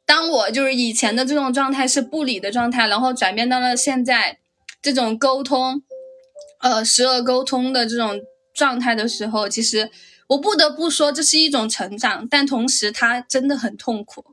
[0.06, 4.38] 当我就是以前的这种状态是不理的状态，然后转变到了现在
[4.80, 5.82] 这种沟通，
[6.60, 8.20] 呃，时而沟通的这种
[8.54, 9.90] 状态的时候，其实
[10.28, 14.24] 我不得不说这是一种成长，但同时它真的很痛苦。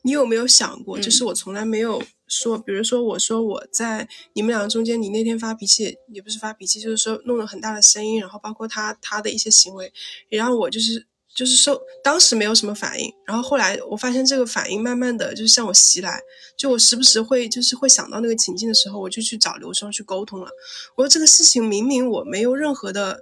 [0.00, 9.92] 你有没有想过，就是我从来没有说，比如说我说我在你们两个中间，你那天发脾气也不是发脾气，就是说弄了很大的声音，然后包括他他的一些行为，
[10.30, 11.06] 也让我就是。
[11.34, 16.20] 就是受当时没有什么反应，然后后来我发现这个反应慢慢的就是向我袭来，
[16.56, 20.48] 就我时不时会就是会想到那个情境的时候，我就去找刘双去沟通了。
[20.94, 23.18] 我说这个事情明明我没有任何的，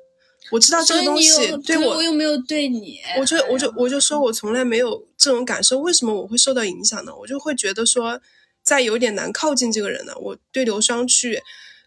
[0.51, 7.15] 我知道这个东西对我又没有对你，我就我就我就说我从来没有这种感受，为什么我会受到影响呢？
[7.17, 8.21] 我就会觉得说
[8.63, 10.13] 在有点难靠近这个人呢。
[10.21, 11.43] 我对刘双去。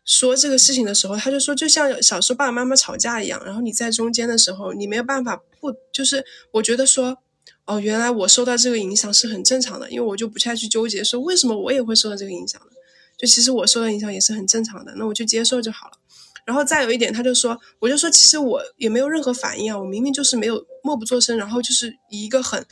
[0.06, 7.18] 说这个事情的时候，他就说，就像小时候爸爸妈妈吵架一样，然后你在中间的时候，你没有办法不，就是我觉得说，
[7.65, 12.68] 哦，原来我受到这个影响是很正常的，因为我就不太去纠结说为什么我也会受到这个影响的，
[13.18, 15.94] 就其实我受到影响也是很正常的，那我就接受就好了。
[16.46, 22.63] 然后再有一点，他就说，我就说其实我也没有任何反应啊，我明明就是没有默不作声，然后就是一个很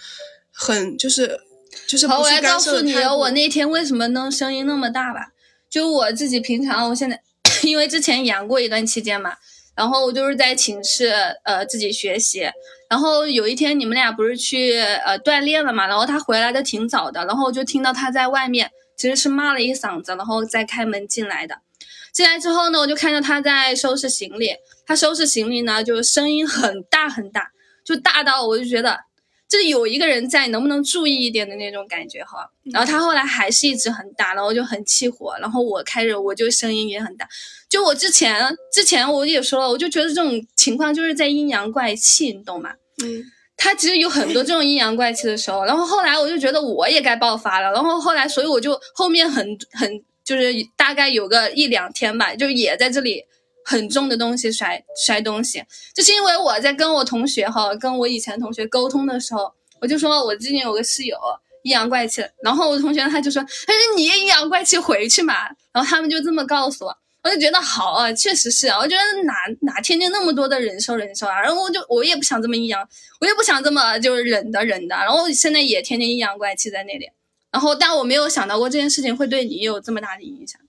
[0.52, 1.40] 很就是
[1.88, 5.30] 就是好，我来告诉你，我那天为什么能声音那么大吧。
[5.68, 7.20] 就我自己平常，我现在
[7.64, 9.36] 因为之前阳过一段期间嘛，
[9.76, 11.14] 然后我就是在寝室
[11.44, 12.50] 呃自己学习。
[12.90, 15.88] 然后有一天你们俩不是去呃锻炼了嘛？
[15.88, 21.58] 然后他回来的挺早的，然后我就听到他在外面其实是骂了一嗓子，然后再开门进来的。
[22.12, 24.52] 进来之后呢，我就看到他在收拾行李。
[24.86, 27.50] 他收拾行李呢，就声音很大很大，
[27.84, 29.00] 就大到我就觉得
[29.54, 32.50] 这有一个人在，能不能注意一点的那种感觉哈。
[32.72, 35.36] 然后他后来还是一直很大，然后就很气火。
[35.40, 37.30] 然后我开着，我就声音也很大。
[37.70, 38.44] 就我之前
[38.74, 42.72] 之前我也说了，我就觉得这种情况就是在阴阳怪气，你懂吗？
[43.04, 43.24] 嗯，
[43.56, 45.64] 他其实有很多这种阴阳怪气的时候。
[45.66, 47.72] 然后后来我就觉得我也该爆发了。
[47.72, 50.04] 然后后来，所以我就后面很很。
[50.24, 53.22] 就是大概有个一两天吧，就也在这里
[53.64, 61.18] 很重的东西摔摔东西，就是因为我在跟我同学哈，跟我以前同学沟通的时候，我就说我最近有个室友
[61.64, 72.88] 阴阳怪气，然后我同学他就说，他说你也阴阳怪气回去嘛，然后他们就这么告诉我，我就觉得好啊，确实是啊，我觉得哪哪天天那么多的忍受忍受啊，然后我就我也不想这么阴阳，
[73.22, 77.10] 我也不想这么就是忍的忍的，然后现在也天天阴阳怪气在那里。
[77.52, 80.60] 然后，但我没有想到过这件事情会对你有这么大的影响。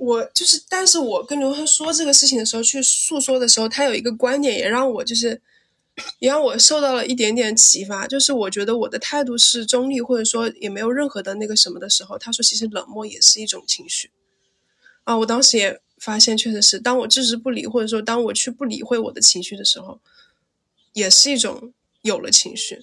[0.00, 5.42] 我就是，但是我跟刘欢说这个事情的时候，去诉说的时候，他有一个观点，也让我就是，
[6.20, 8.08] 也让我受到了一点点启发。
[8.08, 14.10] 就是我觉得我的态度是中立，或者说也没有任何的那个什么的时候，他说其实冷漠也是一种情绪。
[15.04, 20.00] 啊，我当时也发现，确实是，当我置之不理，或者说当我去不理会我的情绪的时候，
[20.94, 22.80] 也是一种有了情绪。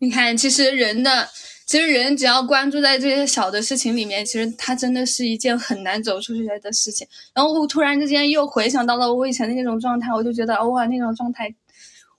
[0.00, 1.30] 你看，其实人的。
[1.64, 7.06] 其实人只要关注在这些小的事情里面，其实它真的是一件很难走出去的事情。
[7.32, 11.54] 然后我突然之间又回想到了我以前的那种状态，我就觉得哇，那种状态，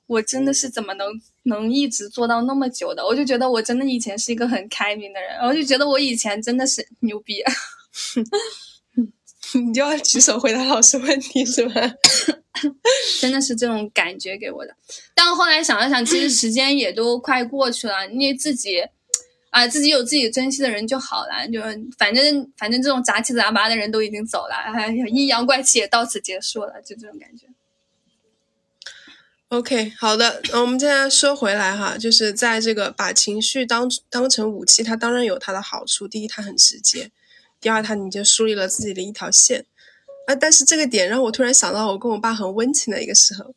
[0.07, 1.07] 我真的是怎么能
[1.43, 3.05] 能一直做到那么久的？
[3.05, 7.43] 我就觉得我真的以前是一个很开明的人，我就觉得我以前真的是牛逼。
[9.55, 11.81] 你就要举手回答老师问题是吧？
[13.21, 14.75] 真的是这种感觉给我的。
[15.13, 18.81] 但后来想了想，其实时间也都快过去了，你自己。
[19.53, 21.61] 啊，自己有自己珍惜的人就好了，就
[21.95, 27.45] 反正反正这种杂七杂八的人都已经走了，哎呀，阴阳怪气也到此结束了，就这种感觉。
[29.49, 36.07] OK，好的，那我们现在说回来哈，就是在这个把情绪当当成武器，它当然有它的好处。
[36.07, 37.09] 第一，它很直接；
[37.61, 39.67] 第二，它你就树立了自己的一条线。
[40.25, 43.53] 啊，但是这个点让我突然想到，我跟我爸很温情的一个时候。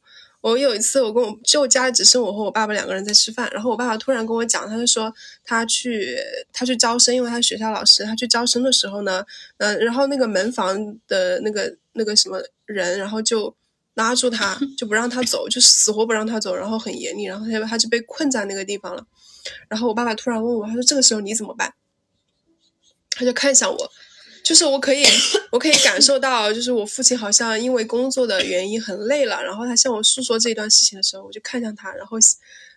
[0.51, 6.17] 我有一次，我跟我就家里只剩我和我爸爸两个人在吃饭，然后我爸爸突然跟我讲，他就说他去
[6.53, 9.27] 他去招生，因为他是学校老师，他去招生的时候呢，
[9.59, 13.53] 嗯，然后那个门房的那个那个什么人，然后就
[13.95, 19.05] 拉住他，就不让他走，就死活不让他走，然后很严厉，然后他他就被困在那个地方了。
[19.67, 21.75] 然后我爸爸突然问我，他说这个时候你怎么办？
[23.11, 23.93] 他就看向我。
[24.47, 25.05] 就是我可以，
[25.51, 32.17] 我可以感受到，就是我父亲好像因为工作的原因很累了，然后他向我诉说这段事情的时候，我就看向他，然后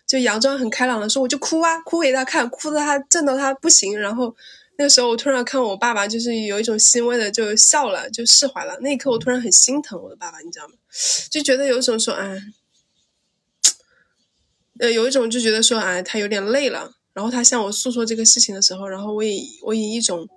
[0.04, 3.96] 就佯装很开朗的说，我就哭啊，哭给他看，哭的他震到他不行。
[3.96, 4.34] 然后
[4.78, 8.76] 那个时候我突然看我爸爸，就是有一种欣慰的就笑了，就释怀了。
[8.80, 10.74] 那一刻我突然很心疼我的爸爸，你知道吗？
[11.30, 12.36] 就觉得有一种说，哎，
[14.80, 16.90] 呃，有一种就觉得说，哎，他有点累了。
[17.12, 20.28] 然后他向我诉说这个事情的时候，然后我以我以一种。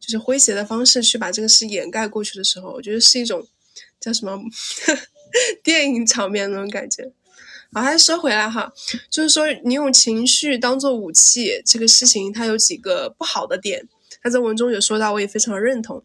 [0.00, 3.46] 就是诙谐的方式去把这个事掩盖过去的时候，我觉得是一种
[4.00, 4.38] 叫什么
[5.62, 7.12] 电影场面那种感觉。
[7.72, 8.72] 好，还是说回来哈，
[9.10, 13.86] 就是说你用情绪当做武器这个事情，它有几个不好的点。
[14.22, 16.02] 他在文中有说到，我也非常认同。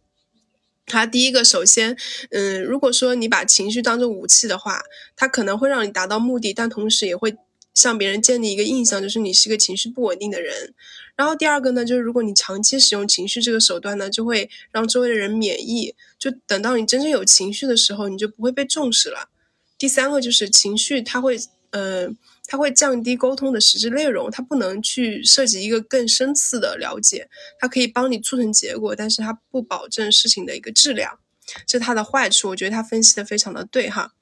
[0.86, 1.98] 他第一个，首先，
[2.32, 4.84] 嗯，如果说你把情绪当做武器的话，
[5.16, 7.36] 它可能会让你达到目的，但同时也会
[7.74, 10.74] 向别人建立一个印象，就是你是一个情绪不稳定的人。
[11.16, 19.30] 然后第二个呢，就是如果你长期使用情绪这个手段呢，就会让周围的人免疫，就等到你真正有情绪的时候，你就不会被重视了。
[19.78, 21.38] 第三个就是情绪，它会，
[21.70, 22.08] 呃，
[22.48, 31.20] 它会降低沟通的实质内容，它不能去涉及一个更深次的了解，它可以帮你促成结果，但是它不保证事情的一个质量，
[31.68, 32.50] 这是它的坏处。
[32.50, 34.14] 我觉得他分析的非常的对哈。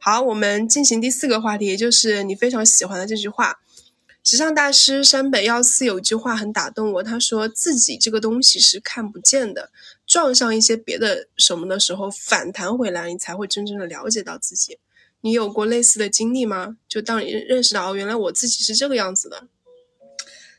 [0.00, 3.60] 好，我们进行第四个话题，也就是你非常喜欢的这句话。
[4.30, 9.70] 时尚大师山本耀司有句话很打动我，他说自己这个东西是看不见的，
[10.06, 14.76] 撞上一些别的什么的时候，反弹回来，你才会真正的了解到自己。
[15.22, 16.76] 你有过类似的经历吗？
[16.86, 19.44] 就当你认识到，哦，原来我自己是这个样子的。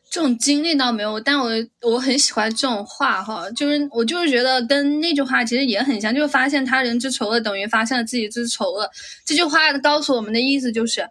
[0.10, 1.52] 这种经历倒没有，但我
[1.84, 8.90] 我很喜欢这种话哈，就是我就是觉得跟那句话其实也很像，就是发现他人之丑恶等于发现了自己之丑恶。
[9.24, 11.08] 这句话告诉我们的意思就是。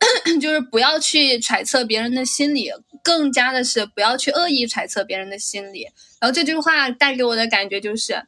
[0.40, 2.70] 就是不要去揣测别人的心理，
[3.02, 5.88] 更加的是不要去恶意揣测别人的心理。
[6.20, 8.22] 然后这句话带给我的感觉就是，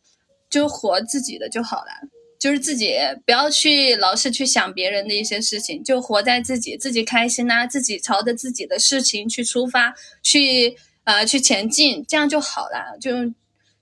[0.48, 2.08] 就活自己的就好了。
[2.38, 2.96] 就是自己
[3.26, 12.96] 不要去老是去想别人的一些事情，就活在自己自己开心呐、自己朝着自己的事情去出发，去呃去前进，这样就好了。
[12.98, 13.12] 就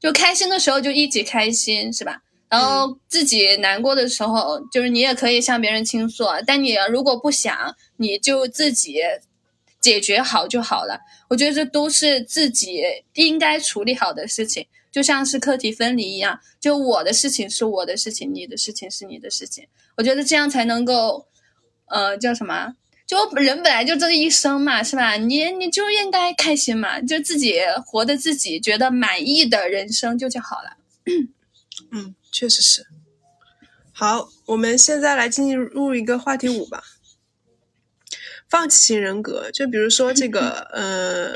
[0.01, 2.23] 就开心的时候就一起开心，是吧？
[2.49, 9.01] 然后自己难过的时候，就是你也可以向别人倾诉，但你如果不想，你就自己
[9.81, 11.01] 解决好就好了。
[11.29, 12.83] 我觉得这都是自己
[13.15, 19.67] 应该处理好的事情，就像是课题分离一样，就我的事情是我的事情，你的事情是你的事情。
[19.97, 21.27] 我觉得这样才能够，
[21.87, 22.75] 呃，叫什么？
[23.07, 25.17] 就人本来就这一生嘛，是吧？
[25.17, 30.77] 你你就应该开心嘛，就自己活得自己觉得满意的人生就就好了。
[31.91, 32.87] 嗯，确实是。
[33.93, 36.85] 好，我们现在来进入一个话题五吧。
[38.49, 41.35] 放弃型人格，就比如说这个，呃，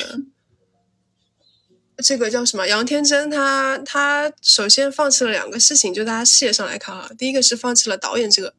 [1.99, 2.67] 这个叫什么？
[2.67, 8.55] 杨天真，他他首先放弃了两个事情，就大家事业上来看哈，第一个是放弃了导演这个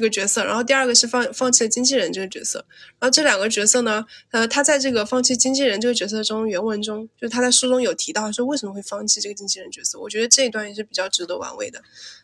[0.00, 2.64] 这个角色，然后第二个是放放弃了经纪人这个角色。
[2.98, 11.82] 然后这两个角色呢，呃，他在这个放弃经纪人这个角色中，原文中就他在书中有提到说为什么会放弃这个经纪人角色，我觉得这一段也是比较值得玩味的。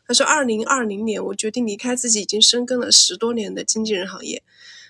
[0.08, 4.42] 他说，二零二零年我决定离开自己已经深耕了十多年的经纪人行业。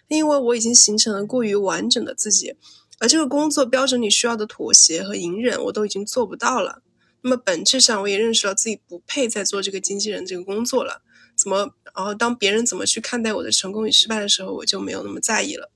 [0.08, 2.54] 因为我已经形成了过于完整的自己，
[3.00, 6.80] 而这个工作标准里需要的妥协和隐忍，我都已经做不到了。
[7.22, 11.02] 那么本质上，我也认识到自己不配再做这个经纪人这个工作了。
[11.36, 11.74] 怎么？
[11.94, 15.70] 然后当别人怎么去看待我的成功与失败的时候，我就没有那么在意了。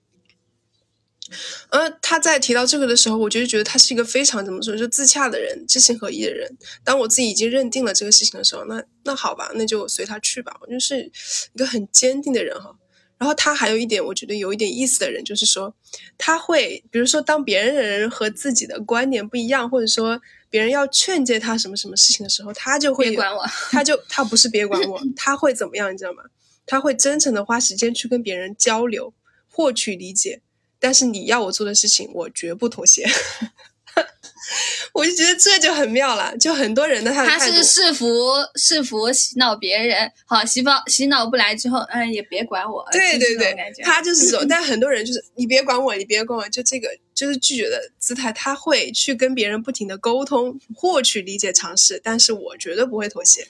[1.68, 6.56] 呃，他在提到这个的时候，我就觉得他是一个非常怎么说，就自洽的人，知行合一的人。
[6.82, 10.56] 当我自己已经认定了这个事情的时候，那那好吧，那就随他去吧。
[10.60, 11.10] 我就是
[11.54, 12.76] 一个很坚定的人哈。
[13.16, 15.74] 然后他还有一点，我觉得有一点意思的人，就是说，
[16.18, 20.20] 他会，比如说，当别人和自己的观点不一样，或者说
[20.50, 26.24] 别人要劝诫他什么什么事情的时候，他就会，别管我， 他就他不是别管我， 他会怎么样，你知道吗？
[26.66, 29.14] 他会真诚的花时间去跟别人交流，
[29.48, 30.42] 获取理解。
[30.78, 33.06] 但是你要我做的事情，我绝不妥协。
[34.92, 38.08] 我就觉得这就很妙了，就很多人的他他是是服
[38.56, 42.84] 是服洗脑别人，好洗脑洗脑不来之后，哎也别管我。
[42.92, 53.46] 对对对，他就是这种， 但很多人就是你别管我，你别管我，就这个就是拒绝的姿态，他会去跟别人不停的沟通，获取理解尝试，但是我绝对不会妥协。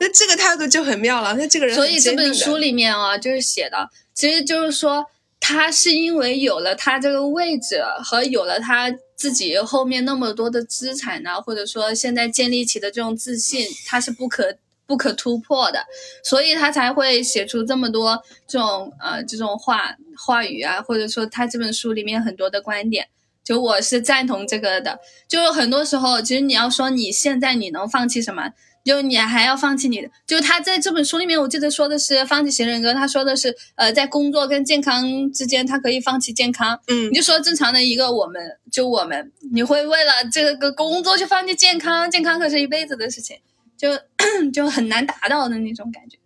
[0.00, 5.06] 那这个态度就很妙了，那这个人所以这本书里面啊，就是写的，其实就是说
[5.46, 8.90] 他是因为有了他这个位置和有了他。
[9.16, 15.86] 自己后面那么多的资产呢，或者说现在建立起的这种自信，他是不可不可突破的，
[16.24, 23.06] 所以他才会写出这么多这种呃这种话话语啊，或者说他这本书里面很多的观点，
[23.44, 24.98] 就我是赞同这个的。
[25.28, 28.50] 就很多时候，其实你要说你现在你能放弃什么？
[28.84, 36.78] 就你还要放弃你的，就他在这本书里面，我记得说的是放弃型人格，他说的是，呃，在工作跟健康之间，他可以放弃健康。
[36.88, 42.10] 嗯，你就说正常的一个我们，就我们，你会为了这个工作去放弃健康？
[42.10, 43.38] 健康可是一辈子的事情，
[43.78, 43.88] 就
[44.52, 46.18] 就很难达到的那种感觉。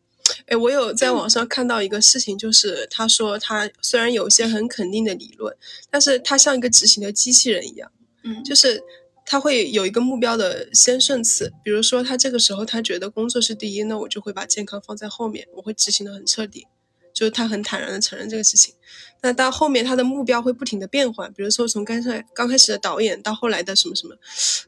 [0.46, 5.56] 哎，我有在网上看到一个事情，就是他说他虽然有一些很肯定的理论，
[5.90, 7.92] 但是他像一个执行的机器人一样，
[8.24, 8.82] 嗯，就是。
[9.30, 16.66] 他会有一个目标的先顺次，比如说他这个时候他觉得工作是第一，那我就会把健康放在后面，我会执行的很彻底，
[17.12, 18.74] 就是他很坦然的承认这个事情。
[19.20, 24.16] 那到后面他的目标会不停的变换，比如说从刚才刚开始的导演到后来的什么什么，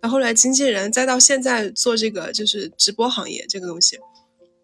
[0.03, 3.99] 然后来经纪人，再到现在做这个就是直播行业这个东西，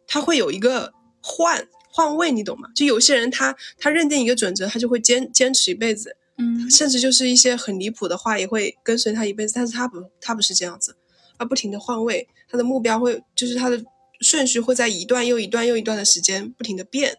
[0.07, 0.93] 他会有一个
[1.23, 2.69] 换换位，你懂吗？
[2.77, 6.19] 就有些人他他认定一个准则，他就会坚坚持一辈子。
[6.39, 10.97] 嗯，甚至就是一些很离谱的话也会跟随他一辈子，但是他不，他不是这样子，
[11.39, 13.83] 他不停的换位，他的目标会就是他的
[14.21, 17.17] 顺序会在一段又一段又一段的时间不停的变，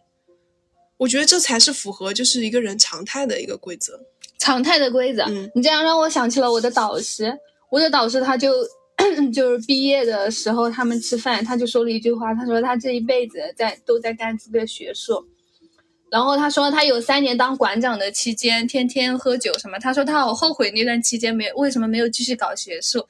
[0.97, 3.99] 我觉得这才是符合就是一个人常态的一个规则，
[4.38, 5.24] 常态的规则。
[5.24, 7.38] 嗯，你这样让我想起了我的导师，
[7.72, 8.51] 我的导师他就
[9.34, 15.26] 就是毕业的时候他们吃饭，他就说了一句话，他说他这一辈子在都在干这个学术。
[16.10, 19.78] 然后他说，他有三年当馆长的期间，天天喝酒什么。
[19.78, 23.05] 他说他好后悔那段期间没为什么没有继续搞学术，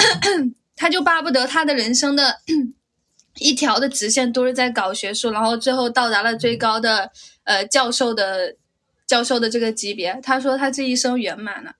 [0.74, 2.40] 他就巴不得他的人生的
[3.38, 7.10] 一条的直线都是在搞学术，然后最后到达了最高的
[7.44, 8.56] 呃教授的
[9.06, 10.18] 教授的这个级别。
[10.22, 11.74] 他说他这一生圆满了，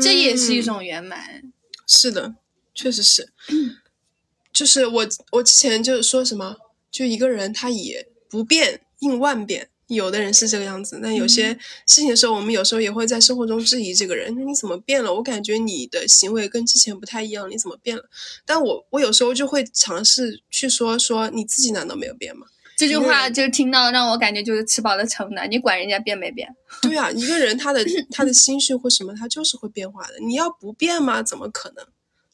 [0.00, 1.42] 这也是一种圆满。
[1.86, 2.34] 是的，
[2.74, 3.28] 确实是，
[4.50, 6.56] 就是我我之前就是说什么，
[6.90, 7.96] 就一个人他以
[8.30, 9.68] 不变应万变。
[9.94, 11.52] 有的人是这个样子，但有些
[11.86, 15.12] 事情的时候，我们有时候也会在生活中质疑这个人，你怎么变了？
[15.14, 18.04] 我感觉你的行为跟之前不太一样，你怎么变了？
[18.46, 22.46] 但我我有时候就会尝试去说说，你自己难道没有变吗？
[22.76, 26.48] 这句话就听到让我感觉就是吃饱了撑的，你管人家变没变？
[26.80, 30.14] 对啊，一个人他的 他的心绪或什么，他就是会变化的。
[30.20, 31.22] 你要不变吗？
[31.22, 31.84] 怎么可能？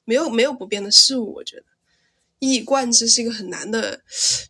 [0.05, 1.65] 没有没有不变的事物，我觉得。
[2.39, 4.03] 一以贯之是一个很难的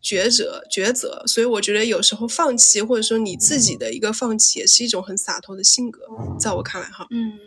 [0.02, 1.22] 抉择，抉择。
[1.26, 6.00] 所以我觉得有时候放弃，或者说你自己的一个放弃，也是一种很洒脱的性格。
[6.40, 7.38] 在我看来，哈，嗯，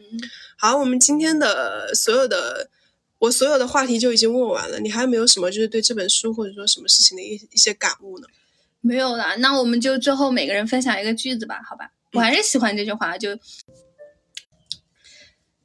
[0.58, 2.70] 好，我们今天的所有的
[3.18, 4.80] 我所有的话题就已经问完了。
[4.80, 8.28] 你还有没有什么就是对这本书或者说什么事情的一一些感悟呢？
[8.80, 11.92] 没有了，那我们就最后每个人分享一个句子吧，好吧？
[12.14, 13.38] 我还是喜欢这句话，就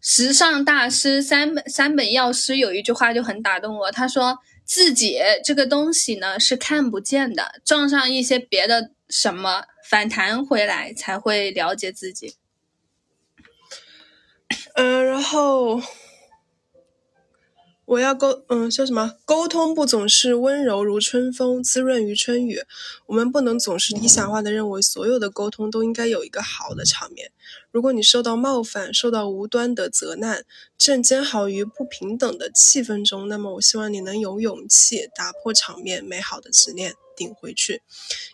[0.01, 4.37] 时尚大师三本三本药师有一句话就很打动我，他说。
[4.65, 12.37] 自己这个东西呢是看不见的，撞上一些别的什么反弹回来才会了解自己。
[14.75, 15.81] 嗯，然后
[17.85, 19.17] 我要沟，嗯，说什么？
[19.25, 22.63] 沟通不总是温柔如春风，滋润于春雨。
[23.07, 27.31] 我们不能总是理想化的认为所有的沟通都应该有一个好的场面。
[27.75, 30.45] 如果你受到冒犯，受到无端的责难，
[30.79, 37.83] 正煎熬于不平等的气氛中，那么我希望你能有勇气打破场面美好的执念，顶回去，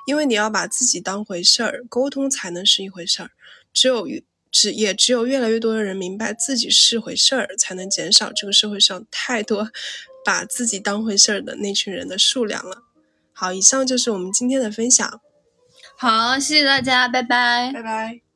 [0.06, 3.30] 因为你要把自己当回事儿，沟通才能是一回事儿。
[3.72, 4.06] 只有
[4.50, 9.70] 只也只有越来越多的人明白自己是回事儿，才能减少这个社会上太多
[10.22, 12.82] 把自己当回事儿的那群人的数量了。
[13.32, 15.22] 好，以上就是我们今天的分享。
[15.96, 18.29] 好，谢谢大家，拜拜，拜拜。